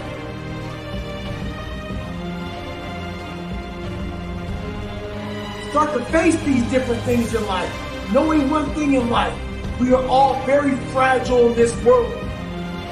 Start 5.70 5.92
to 5.92 6.04
face 6.06 6.34
these 6.44 6.62
different 6.70 7.02
things 7.02 7.34
in 7.34 7.44
life. 7.46 7.70
Knowing 8.10 8.48
one 8.48 8.72
thing 8.74 8.94
in 8.94 9.10
life, 9.10 9.38
we 9.78 9.92
are 9.92 10.02
all 10.06 10.42
very 10.46 10.74
fragile 10.92 11.48
in 11.48 11.54
this 11.54 11.76
world. 11.84 12.10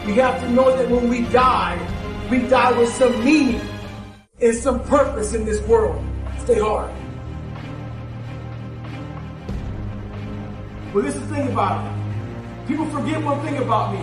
We 0.04 0.12
have 0.16 0.38
to 0.42 0.50
know 0.50 0.76
that 0.76 0.90
when 0.90 1.08
we 1.08 1.22
die, 1.22 1.78
we 2.30 2.40
die 2.48 2.78
with 2.78 2.92
some 2.94 3.24
meaning 3.24 3.66
and 4.42 4.54
some 4.54 4.84
purpose 4.84 5.32
in 5.32 5.46
this 5.46 5.60
world. 5.62 6.04
Stay 6.40 6.60
hard. 6.60 6.92
But 10.92 11.04
this 11.04 11.16
is 11.16 11.28
the 11.28 11.34
thing 11.34 11.48
about 11.48 11.82
it. 11.86 12.68
People 12.68 12.84
forget 12.90 13.24
one 13.24 13.40
thing 13.40 13.56
about 13.56 13.94
me. 13.94 14.00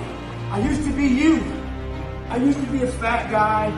I 0.49 0.59
used 0.59 0.83
to 0.85 0.91
be 0.93 1.05
you. 1.05 1.43
I 2.29 2.37
used 2.37 2.59
to 2.59 2.65
be 2.71 2.81
a 2.81 2.87
fat 2.87 3.29
guy. 3.29 3.69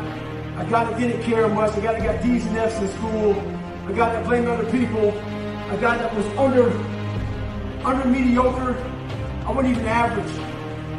I 0.57 0.63
got 0.69 0.89
to 0.89 0.97
didn't 0.97 1.21
care 1.23 1.49
much. 1.49 1.71
I 1.73 1.81
got 1.81 1.97
to 1.97 2.01
got 2.01 2.23
D's 2.23 2.45
and 2.45 2.57
F's 2.57 2.79
in 2.79 2.87
school. 2.97 3.54
I 3.87 3.91
guy 3.91 4.13
that 4.13 4.25
blamed 4.25 4.47
other 4.47 4.65
people. 4.71 5.09
a 5.09 5.77
guy 5.79 5.95
that 5.97 6.13
was 6.15 6.25
under 6.37 6.71
under 7.85 8.07
mediocre. 8.07 8.73
I 9.45 9.51
wasn't 9.51 9.75
even 9.75 9.85
average. 9.85 10.33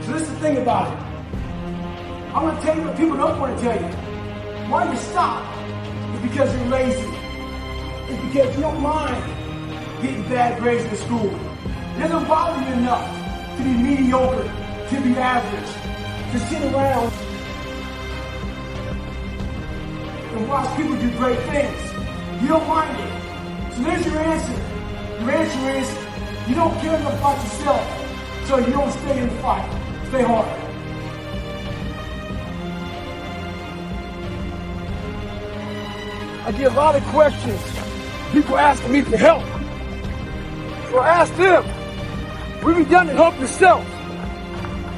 So 0.05 0.13
this 0.13 0.23
is 0.23 0.29
the 0.29 0.37
thing 0.37 0.59
about 0.59 0.93
it. 0.93 0.99
I'm 2.33 2.47
gonna 2.47 2.61
tell 2.61 2.77
you 2.77 2.83
what 2.83 2.97
people 2.97 3.17
don't 3.17 3.41
want 3.41 3.59
to 3.59 3.63
tell 3.65 3.75
you. 3.75 3.89
Why 4.71 4.89
you 4.89 4.97
stop? 4.99 5.43
Is 6.15 6.21
because 6.21 6.55
you're 6.55 6.69
lazy. 6.69 7.11
It's 8.09 8.23
because 8.27 8.55
you 8.55 8.63
don't 8.63 8.81
mind 8.81 9.21
getting 10.01 10.23
bad 10.29 10.61
grades 10.61 10.85
in 10.85 10.97
school. 10.97 11.35
It 11.97 11.99
doesn't 11.99 12.29
bother 12.29 12.63
you 12.71 12.73
enough 12.75 13.05
to 13.57 13.63
be 13.65 13.71
mediocre, 13.71 14.45
to 14.45 15.01
be 15.01 15.17
average, 15.19 16.33
to 16.33 16.39
sit 16.47 16.63
around 16.73 17.13
and 20.37 20.49
watch 20.49 20.77
people 20.77 20.97
do 21.01 21.11
great 21.19 21.41
things. 21.51 22.06
You 22.41 22.49
don't 22.49 22.69
mind 22.69 22.99
it. 23.01 23.75
So 23.75 23.83
there's 23.83 24.07
your 24.07 24.19
answer. 24.19 24.53
Your 25.21 25.31
answer 25.31 25.71
is 25.71 26.49
you 26.49 26.55
don't 26.55 26.79
care 26.81 26.99
enough 26.99 27.19
about 27.19 27.43
yourself, 27.43 28.47
so 28.47 28.59
you 28.59 28.73
don't 28.73 28.91
stay 28.93 29.19
in 29.23 29.29
the 29.29 29.43
fight. 29.43 29.69
Stay 30.09 30.23
hard. 30.23 30.47
I 36.47 36.53
get 36.53 36.71
a 36.71 36.75
lot 36.77 36.95
of 36.95 37.03
questions. 37.07 37.61
People 38.33 38.57
asking 38.57 38.93
me 38.93 39.01
for 39.01 39.17
help. 39.17 39.43
So 40.91 40.99
I 41.01 41.09
ask 41.09 41.35
them, 41.35 41.65
what 42.63 42.77
have 42.77 42.87
you 42.87 42.93
done 42.93 43.07
to 43.09 43.15
help 43.15 43.39
yourself? 43.41 43.85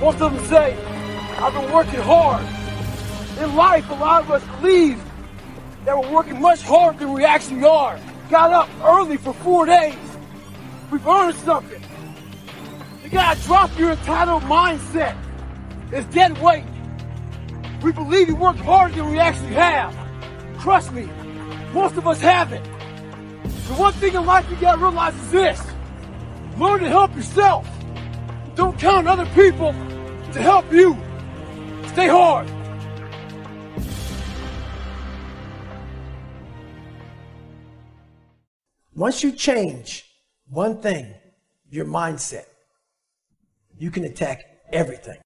Most 0.00 0.20
of 0.20 0.34
them 0.34 0.44
say, 0.46 0.76
I've 1.38 1.54
been 1.54 1.72
working 1.72 2.00
hard. 2.00 2.44
In 3.38 3.56
life, 3.56 3.88
a 3.88 3.94
lot 3.94 4.24
of 4.24 4.30
us 4.30 4.60
believe 4.60 5.02
that 5.88 5.98
we're 5.98 6.12
working 6.12 6.38
much 6.38 6.60
harder 6.60 6.98
than 6.98 7.14
we 7.14 7.24
actually 7.24 7.64
are. 7.64 7.98
Got 8.28 8.52
up 8.52 8.68
early 8.84 9.16
for 9.16 9.32
four 9.32 9.64
days. 9.64 9.96
We've 10.90 11.06
earned 11.06 11.34
something. 11.36 11.82
You 13.02 13.08
gotta 13.08 13.40
drop 13.44 13.70
your 13.78 13.92
entitled 13.92 14.42
mindset. 14.42 15.16
It's 15.90 16.06
dead 16.14 16.36
weight. 16.42 16.66
We 17.82 17.92
believe 17.92 18.28
we 18.28 18.34
work 18.34 18.56
harder 18.56 18.96
than 18.96 19.10
we 19.10 19.18
actually 19.18 19.54
have. 19.54 19.96
Trust 20.60 20.92
me, 20.92 21.08
most 21.72 21.96
of 21.96 22.06
us 22.06 22.20
haven't. 22.20 22.64
The 22.64 23.74
one 23.74 23.94
thing 23.94 24.14
in 24.14 24.26
life 24.26 24.44
you 24.50 24.56
gotta 24.56 24.76
realize 24.76 25.14
is 25.14 25.30
this. 25.30 25.62
Learn 26.58 26.80
to 26.80 26.88
help 26.90 27.16
yourself. 27.16 27.66
Don't 28.56 28.78
count 28.78 29.08
on 29.08 29.18
other 29.18 29.30
people 29.34 29.72
to 29.72 30.42
help 30.42 30.70
you. 30.70 30.98
Stay 31.86 32.08
hard. 32.08 32.46
Once 38.98 39.22
you 39.22 39.30
change 39.30 40.04
one 40.48 40.82
thing, 40.82 41.14
your 41.70 41.84
mindset, 41.84 42.46
you 43.78 43.92
can 43.92 44.02
attack 44.02 44.42
everything. 44.72 45.16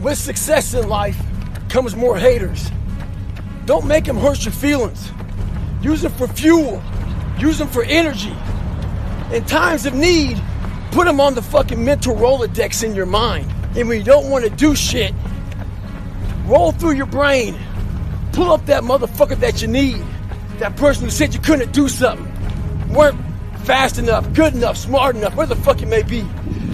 With 0.00 0.16
success 0.16 0.72
in 0.72 0.88
life 0.88 1.18
comes 1.68 1.94
more 1.94 2.16
haters. 2.16 2.70
Don't 3.66 3.86
make 3.86 4.06
them 4.06 4.16
hurt 4.16 4.46
your 4.46 4.52
feelings. 4.52 5.12
Use 5.82 6.00
them 6.00 6.12
for 6.12 6.26
fuel. 6.26 6.82
Use 7.38 7.58
them 7.58 7.68
for 7.68 7.84
energy. 7.84 8.34
In 9.30 9.44
times 9.44 9.84
of 9.84 9.92
need, 9.92 10.40
put 10.90 11.04
them 11.04 11.20
on 11.20 11.34
the 11.34 11.42
fucking 11.42 11.84
mental 11.84 12.16
Rolodex 12.16 12.82
in 12.82 12.94
your 12.94 13.04
mind. 13.04 13.52
And 13.76 13.86
when 13.86 13.98
you 13.98 14.04
don't 14.04 14.30
want 14.30 14.44
to 14.44 14.50
do 14.50 14.74
shit, 14.74 15.12
roll 16.46 16.72
through 16.72 16.92
your 16.92 17.04
brain. 17.04 17.54
Pull 18.36 18.52
up 18.52 18.66
that 18.66 18.82
motherfucker 18.82 19.40
that 19.40 19.62
you 19.62 19.68
need. 19.68 20.04
That 20.58 20.76
person 20.76 21.04
who 21.04 21.10
said 21.10 21.32
you 21.32 21.40
couldn't 21.40 21.72
do 21.72 21.88
something. 21.88 22.30
Weren't 22.92 23.18
fast 23.64 23.96
enough, 23.96 24.30
good 24.34 24.52
enough, 24.52 24.76
smart 24.76 25.16
enough, 25.16 25.34
where 25.36 25.46
the 25.46 25.56
fuck 25.56 25.80
it 25.80 25.88
may 25.88 26.02
be. 26.02 26.22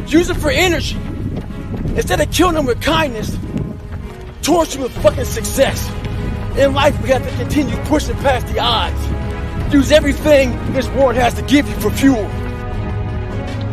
Use 0.08 0.28
it 0.28 0.36
for 0.38 0.50
energy. 0.50 0.96
Instead 1.94 2.20
of 2.20 2.32
killing 2.32 2.56
them 2.56 2.66
with 2.66 2.82
kindness, 2.82 3.38
torture 4.42 4.72
them 4.72 4.82
with 4.82 5.02
fucking 5.04 5.24
success. 5.24 5.88
In 6.58 6.74
life, 6.74 7.00
we 7.00 7.10
have 7.10 7.22
to 7.22 7.36
continue 7.36 7.76
pushing 7.84 8.16
past 8.16 8.48
the 8.48 8.58
odds. 8.58 9.72
Use 9.72 9.92
everything 9.92 10.50
this 10.72 10.88
world 10.88 11.14
has 11.14 11.32
to 11.34 11.42
give 11.42 11.68
you 11.68 11.74
for 11.76 11.90
fuel. 11.90 12.26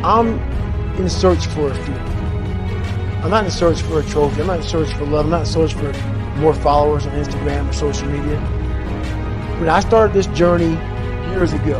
I'm 0.06 0.38
in 0.99 1.10
search 1.10 1.43
for 1.47 1.71
a 1.71 1.73
feeling. 1.73 2.02
I'm 3.23 3.32
not 3.32 3.45
in 3.45 3.52
search 3.52 3.82
for 3.82 3.99
a 3.99 4.04
trophy. 4.04 4.41
I'm 4.41 4.47
not 4.47 4.58
in 4.58 4.63
search 4.63 4.93
for 4.93 5.06
love. 5.06 5.25
I'm 5.25 5.32
not 5.32 5.39
in 5.39 5.45
search 5.47 5.73
for 5.73 6.18
more 6.39 6.54
followers 6.54 7.06
on 7.06 7.13
Instagram 7.13 7.69
or 7.69 7.73
social 7.73 8.08
media. 8.08 8.39
When 9.60 9.69
I 9.69 9.82
started 9.82 10.13
this 10.13 10.28
journey 10.28 10.71
years 11.32 11.54
ago, 11.54 11.80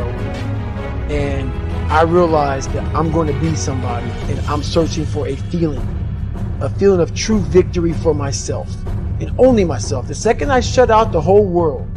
and 1.08 1.50
I 1.90 2.02
realized 2.02 2.70
that 2.72 2.84
I'm 2.94 3.10
going 3.10 3.26
to 3.26 3.40
be 3.40 3.56
somebody, 3.56 4.08
and 4.30 4.38
I'm 4.40 4.62
searching 4.62 5.06
for 5.06 5.26
a 5.26 5.36
feeling, 5.36 5.80
a 6.60 6.68
feeling 6.68 7.00
of 7.00 7.14
true 7.14 7.40
victory 7.40 7.94
for 7.94 8.14
myself, 8.14 8.70
and 9.20 9.32
only 9.38 9.64
myself. 9.64 10.06
The 10.06 10.14
second 10.14 10.52
I 10.52 10.60
shut 10.60 10.90
out 10.90 11.10
the 11.10 11.20
whole 11.20 11.44
world 11.44 11.88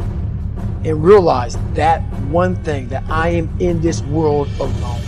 and 0.86 1.04
realized 1.04 1.58
that 1.76 2.02
one 2.30 2.56
thing 2.64 2.88
that 2.90 3.04
I 3.10 3.30
am 3.30 3.56
in 3.60 3.82
this 3.82 4.02
world 4.04 4.50
alone. 4.60 5.02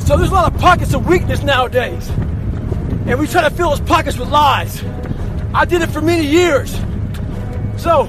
So 0.00 0.16
there's 0.16 0.30
a 0.30 0.34
lot 0.34 0.52
of 0.52 0.60
pockets 0.60 0.92
of 0.92 1.06
weakness 1.06 1.42
nowadays. 1.42 2.10
And 3.06 3.18
we 3.18 3.26
try 3.26 3.42
to 3.42 3.50
fill 3.50 3.70
those 3.70 3.80
pockets 3.80 4.18
with 4.18 4.28
lies. 4.28 4.82
I 5.54 5.64
did 5.64 5.82
it 5.82 5.86
for 5.90 6.00
many 6.00 6.26
years. 6.26 6.72
So 7.76 8.08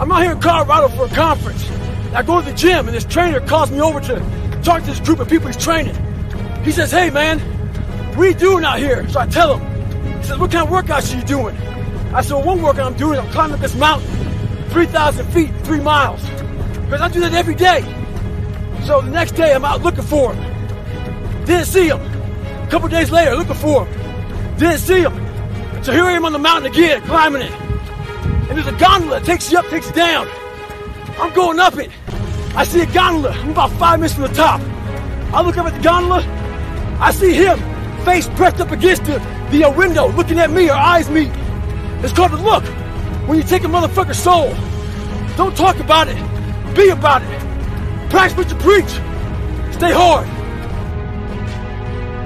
I'm 0.00 0.10
out 0.10 0.22
here 0.22 0.32
in 0.32 0.40
Colorado 0.40 0.88
for 0.88 1.04
a 1.04 1.08
conference. 1.08 1.64
I 2.12 2.24
go 2.24 2.40
to 2.40 2.50
the 2.50 2.56
gym 2.56 2.88
and 2.88 2.96
this 2.96 3.04
trainer 3.04 3.38
calls 3.38 3.70
me 3.70 3.80
over 3.80 4.00
to 4.00 4.60
talk 4.64 4.80
to 4.80 4.86
this 4.86 4.98
group 4.98 5.20
of 5.20 5.28
people 5.28 5.46
he's 5.46 5.56
training. 5.56 5.94
He 6.64 6.72
says, 6.72 6.90
hey 6.90 7.10
man, 7.10 7.38
what 8.16 8.26
are 8.26 8.30
you 8.30 8.34
doing 8.34 8.64
out 8.64 8.80
here? 8.80 9.08
So 9.10 9.20
I 9.20 9.26
tell 9.26 9.58
him. 9.58 10.18
He 10.18 10.24
says, 10.24 10.38
what 10.38 10.50
kind 10.50 10.66
of 10.66 10.74
workouts 10.74 11.14
are 11.14 11.18
you 11.18 11.24
doing? 11.24 11.56
I 12.12 12.20
said, 12.20 12.34
well, 12.34 12.46
one 12.46 12.62
workout 12.62 12.92
I'm 12.92 12.98
doing, 12.98 13.16
I'm 13.18 13.30
climbing 13.30 13.54
up 13.54 13.60
this 13.60 13.76
mountain, 13.76 14.08
3,000 14.70 15.26
feet, 15.32 15.50
three 15.62 15.80
miles. 15.80 16.20
Because 16.84 17.00
I 17.00 17.08
do 17.08 17.20
that 17.20 17.32
every 17.32 17.54
day. 17.54 17.82
So 18.84 19.00
the 19.00 19.10
next 19.10 19.32
day 19.32 19.54
I'm 19.54 19.64
out 19.64 19.82
looking 19.82 20.02
for 20.02 20.34
him. 20.34 21.44
Didn't 21.44 21.66
see 21.66 21.86
him. 21.86 22.00
A 22.00 22.68
couple 22.68 22.88
days 22.88 23.12
later, 23.12 23.36
looking 23.36 23.54
for 23.54 23.86
him. 23.86 24.58
Didn't 24.58 24.78
see 24.78 25.00
him. 25.00 25.21
So 25.82 25.90
here 25.90 26.04
I 26.04 26.12
am 26.12 26.24
on 26.24 26.32
the 26.32 26.38
mountain 26.38 26.70
again, 26.70 27.02
climbing 27.02 27.42
it. 27.42 27.50
And 27.50 28.56
there's 28.56 28.68
a 28.68 28.78
gondola 28.78 29.18
that 29.18 29.24
takes 29.24 29.50
you 29.50 29.58
up, 29.58 29.66
takes 29.66 29.88
you 29.88 29.92
down. 29.92 30.28
I'm 31.18 31.34
going 31.34 31.58
up 31.58 31.76
it. 31.76 31.90
I 32.54 32.62
see 32.62 32.82
a 32.82 32.86
gondola. 32.86 33.30
I'm 33.30 33.50
about 33.50 33.72
five 33.72 33.98
minutes 33.98 34.14
from 34.14 34.22
the 34.28 34.34
top. 34.34 34.60
I 35.34 35.42
look 35.42 35.58
up 35.58 35.66
at 35.66 35.74
the 35.74 35.82
gondola. 35.82 36.22
I 37.00 37.10
see 37.10 37.34
him, 37.34 37.58
face 38.04 38.28
pressed 38.36 38.60
up 38.60 38.70
against 38.70 39.06
the, 39.06 39.18
the 39.50 39.64
uh, 39.64 39.74
window, 39.76 40.06
looking 40.12 40.38
at 40.38 40.52
me. 40.52 40.68
Our 40.68 40.78
eyes 40.78 41.10
meet. 41.10 41.32
It's 42.04 42.12
called 42.12 42.30
the 42.30 42.36
look. 42.36 42.62
When 43.26 43.36
you 43.36 43.42
take 43.42 43.64
a 43.64 43.66
motherfucker's 43.66 44.22
soul, 44.22 44.54
don't 45.36 45.56
talk 45.56 45.80
about 45.80 46.06
it. 46.06 46.76
Be 46.76 46.90
about 46.90 47.22
it. 47.22 48.08
Practice 48.08 48.36
what 48.36 48.48
you 48.48 48.56
preach. 48.58 48.90
Stay 49.74 49.90
hard. 49.90 50.28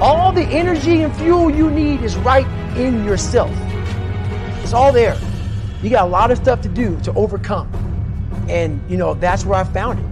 All 0.03 0.31
the 0.31 0.42
energy 0.42 1.01
and 1.01 1.16
fuel 1.16 1.51
you 1.51 1.71
need 1.71 2.03
is 2.03 2.16
right 2.16 2.47
in 2.77 3.05
yourself. 3.05 3.51
It's 4.62 4.73
all 4.73 4.93
there. 4.93 5.19
You 5.83 5.91
got 5.91 6.07
a 6.07 6.11
lot 6.11 6.31
of 6.31 6.39
stuff 6.39 6.61
to 6.62 6.69
do 6.69 6.99
to 7.01 7.12
overcome. 7.15 7.71
And, 8.49 8.81
you 8.91 8.97
know, 8.97 9.15
that's 9.15 9.45
where 9.45 9.59
I 9.59 9.65
found 9.65 9.99
it. 9.99 10.07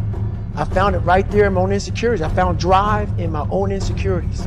I 0.56 0.64
found 0.64 0.94
it 0.94 1.00
right 1.00 1.28
there 1.30 1.46
in 1.46 1.54
my 1.54 1.60
own 1.60 1.72
insecurities. 1.72 2.22
I 2.22 2.28
found 2.28 2.58
drive 2.58 3.08
in 3.18 3.32
my 3.32 3.46
own 3.50 3.72
insecurities. 3.72 4.46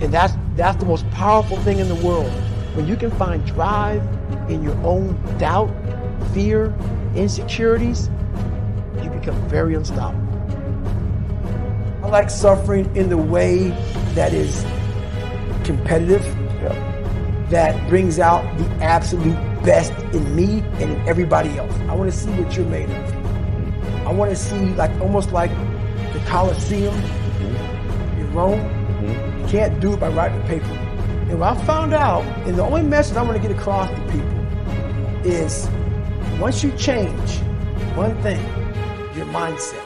And 0.00 0.12
that's 0.12 0.32
that's 0.56 0.78
the 0.78 0.86
most 0.86 1.08
powerful 1.10 1.58
thing 1.58 1.78
in 1.78 1.88
the 1.88 1.94
world. 1.96 2.30
When 2.74 2.86
you 2.86 2.96
can 2.96 3.10
find 3.10 3.44
drive 3.46 4.02
in 4.48 4.62
your 4.62 4.76
own 4.78 5.14
doubt, 5.36 5.70
fear, 6.32 6.74
insecurities, 7.14 8.08
you 9.02 9.10
become 9.10 9.36
very 9.48 9.74
unstoppable. 9.74 10.26
I 12.02 12.08
like 12.08 12.30
suffering 12.30 12.94
in 12.96 13.10
the 13.10 13.18
way 13.18 13.68
that 14.14 14.32
is 14.32 14.64
competitive, 15.64 16.24
that 17.50 17.88
brings 17.88 18.18
out 18.18 18.42
the 18.58 18.64
absolute 18.82 19.36
best 19.64 19.92
in 20.14 20.34
me 20.34 20.60
and 20.78 20.92
in 20.92 21.08
everybody 21.08 21.58
else. 21.58 21.72
I 21.88 21.94
want 21.94 22.10
to 22.10 22.16
see 22.16 22.30
what 22.30 22.56
you're 22.56 22.66
made 22.66 22.88
of. 22.88 24.06
I 24.06 24.12
want 24.12 24.30
to 24.30 24.36
see 24.36 24.56
like 24.74 24.90
almost 25.00 25.32
like 25.32 25.50
the 26.12 26.20
Colosseum 26.26 26.94
in 26.94 28.32
Rome. 28.32 28.60
You 29.40 29.46
can't 29.48 29.80
do 29.80 29.94
it 29.94 30.00
by 30.00 30.08
writing 30.08 30.40
paper. 30.42 30.64
And 30.64 31.38
what 31.40 31.56
I 31.56 31.64
found 31.64 31.92
out, 31.92 32.24
and 32.46 32.56
the 32.56 32.62
only 32.62 32.82
message 32.82 33.16
I 33.16 33.22
want 33.22 33.40
to 33.40 33.42
get 33.42 33.56
across 33.56 33.88
to 33.90 34.00
people 34.06 34.40
is 35.24 35.68
once 36.40 36.62
you 36.62 36.70
change 36.72 37.38
one 37.96 38.20
thing, 38.22 38.40
your 39.16 39.26
mindset, 39.26 39.84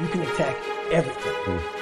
you 0.00 0.08
can 0.08 0.22
attack 0.22 0.56
everything. 0.92 1.77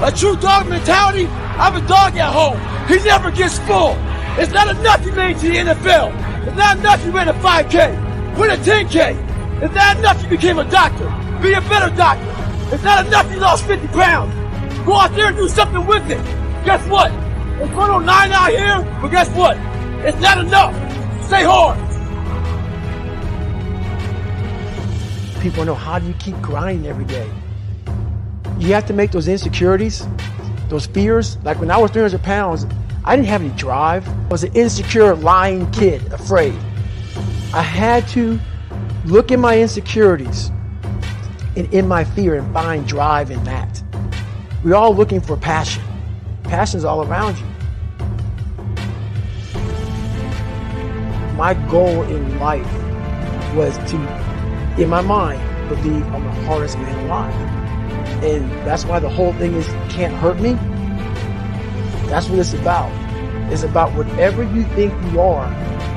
A 0.00 0.12
true 0.12 0.36
dog 0.36 0.68
mentality, 0.68 1.26
I'm 1.26 1.74
a 1.74 1.84
dog 1.88 2.16
at 2.16 2.32
home. 2.32 2.56
He 2.86 3.02
never 3.04 3.32
gets 3.32 3.58
full. 3.58 3.96
It's 4.38 4.52
not 4.52 4.68
enough 4.68 5.04
you 5.04 5.10
made 5.10 5.38
to 5.38 5.48
the 5.48 5.56
NFL. 5.56 6.46
It's 6.46 6.56
not 6.56 6.78
enough 6.78 7.04
you 7.04 7.10
ran 7.10 7.26
a 7.26 7.32
5K. 7.32 8.38
Win 8.38 8.50
a 8.52 8.56
10K. 8.58 9.60
It's 9.60 9.74
not 9.74 9.98
enough 9.98 10.22
you 10.22 10.28
became 10.28 10.60
a 10.60 10.70
doctor. 10.70 11.08
Be 11.42 11.52
a 11.54 11.60
better 11.62 11.92
doctor. 11.96 12.32
It's 12.72 12.84
not 12.84 13.08
enough 13.08 13.28
you 13.32 13.40
lost 13.40 13.66
50 13.66 13.88
pounds. 13.88 14.32
Go 14.86 14.94
out 14.94 15.12
there 15.16 15.26
and 15.26 15.36
do 15.36 15.48
something 15.48 15.84
with 15.84 16.08
it. 16.08 16.24
Guess 16.64 16.88
what? 16.88 17.10
It's 17.60 17.74
109 17.74 18.06
out 18.30 18.50
here, 18.50 19.00
but 19.02 19.08
guess 19.08 19.28
what? 19.30 19.56
It's 20.06 20.20
not 20.20 20.38
enough. 20.38 20.74
Stay 21.24 21.42
hard. 21.42 21.76
People 25.42 25.64
know 25.64 25.74
how 25.74 25.98
do 25.98 26.06
you 26.06 26.14
keep 26.14 26.40
grinding 26.40 26.86
every 26.86 27.04
day? 27.04 27.28
You 28.58 28.74
have 28.74 28.86
to 28.86 28.92
make 28.92 29.12
those 29.12 29.28
insecurities, 29.28 30.06
those 30.68 30.86
fears. 30.86 31.38
Like 31.44 31.60
when 31.60 31.70
I 31.70 31.76
was 31.76 31.92
300 31.92 32.22
pounds, 32.22 32.66
I 33.04 33.14
didn't 33.14 33.28
have 33.28 33.40
any 33.40 33.54
drive. 33.54 34.06
I 34.08 34.28
was 34.28 34.44
an 34.44 34.52
insecure, 34.54 35.14
lying 35.14 35.70
kid, 35.70 36.12
afraid. 36.12 36.58
I 37.54 37.62
had 37.62 38.06
to 38.08 38.38
look 39.06 39.30
at 39.32 39.38
my 39.38 39.58
insecurities 39.58 40.50
and 41.56 41.72
in 41.72 41.86
my 41.86 42.04
fear 42.04 42.34
and 42.34 42.52
find 42.52 42.86
drive 42.86 43.30
in 43.30 43.42
that. 43.44 43.82
We're 44.64 44.74
all 44.74 44.94
looking 44.94 45.20
for 45.20 45.36
passion. 45.36 45.82
Passion's 46.42 46.84
all 46.84 47.06
around 47.06 47.38
you. 47.38 47.46
My 51.36 51.54
goal 51.70 52.02
in 52.02 52.38
life 52.40 52.66
was 53.54 53.78
to, 53.90 53.96
in 54.82 54.88
my 54.88 55.00
mind, 55.00 55.40
believe 55.68 56.04
I'm 56.08 56.24
the 56.24 56.32
hardest 56.46 56.76
man 56.78 57.06
alive. 57.06 57.47
And 58.22 58.50
that's 58.66 58.84
why 58.84 58.98
the 58.98 59.08
whole 59.08 59.32
thing 59.34 59.54
is 59.54 59.66
can't 59.92 60.14
hurt 60.14 60.40
me. 60.40 60.54
That's 62.08 62.28
what 62.28 62.38
it's 62.38 62.54
about. 62.54 62.90
It's 63.52 63.62
about 63.62 63.94
whatever 63.94 64.42
you 64.42 64.64
think 64.74 64.92
you 65.12 65.20
are, 65.20 65.46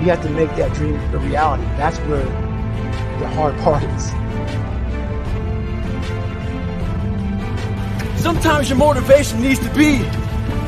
you 0.01 0.09
have 0.09 0.21
to 0.23 0.29
make 0.29 0.49
that 0.55 0.73
dream 0.73 0.95
a 0.95 1.17
reality. 1.17 1.63
That's 1.77 1.97
where 1.99 2.23
the 3.19 3.27
hard 3.29 3.57
part 3.59 3.83
is. 3.83 4.11
Sometimes 8.21 8.69
your 8.69 8.77
motivation 8.77 9.41
needs 9.41 9.59
to 9.59 9.73
be 9.73 9.97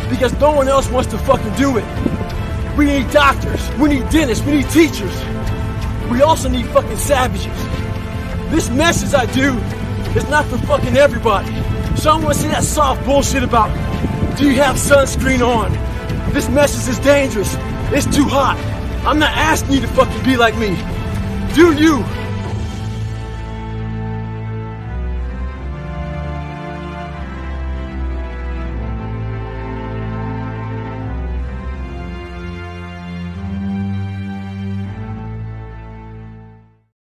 because 0.10 0.34
no 0.40 0.52
one 0.52 0.68
else 0.68 0.90
wants 0.90 1.10
to 1.12 1.18
fucking 1.20 1.54
do 1.56 1.78
it. 1.78 1.86
We 2.78 2.86
need 2.86 3.12
doctors, 3.12 3.70
we 3.78 3.90
need 3.90 4.10
dentists, 4.10 4.46
we 4.46 4.54
need 4.54 4.70
teachers. 4.70 5.24
We 6.10 6.22
also 6.22 6.50
need 6.50 6.66
fucking 6.68 6.98
savages. 6.98 7.46
This 8.52 8.70
message 8.70 9.14
I 9.14 9.26
do 9.28 9.54
is 10.16 10.28
not 10.30 10.46
for 10.46 10.58
fucking 10.60 10.98
everybody. 10.98 11.48
Some 11.96 12.24
want 12.24 12.36
to 12.36 12.42
say 12.42 12.48
that 12.50 12.64
soft 12.64 13.04
bullshit 13.06 13.44
about 13.44 13.70
do 14.38 14.50
you 14.50 14.56
have 14.56 14.78
sunscreen 14.78 15.46
on? 15.46 15.72
This 16.34 16.50
message 16.50 16.90
is 16.92 17.00
dangerous. 17.00 17.56
It's 17.92 18.06
too 18.16 18.26
hot. 18.26 18.58
I'm 19.06 19.20
not 19.20 19.32
asking 19.32 19.74
you 19.74 19.82
to 19.82 19.88
fucking 19.88 20.24
be 20.24 20.38
like 20.38 20.58
me. 20.58 20.76
Do 21.54 21.74
you? 21.74 22.04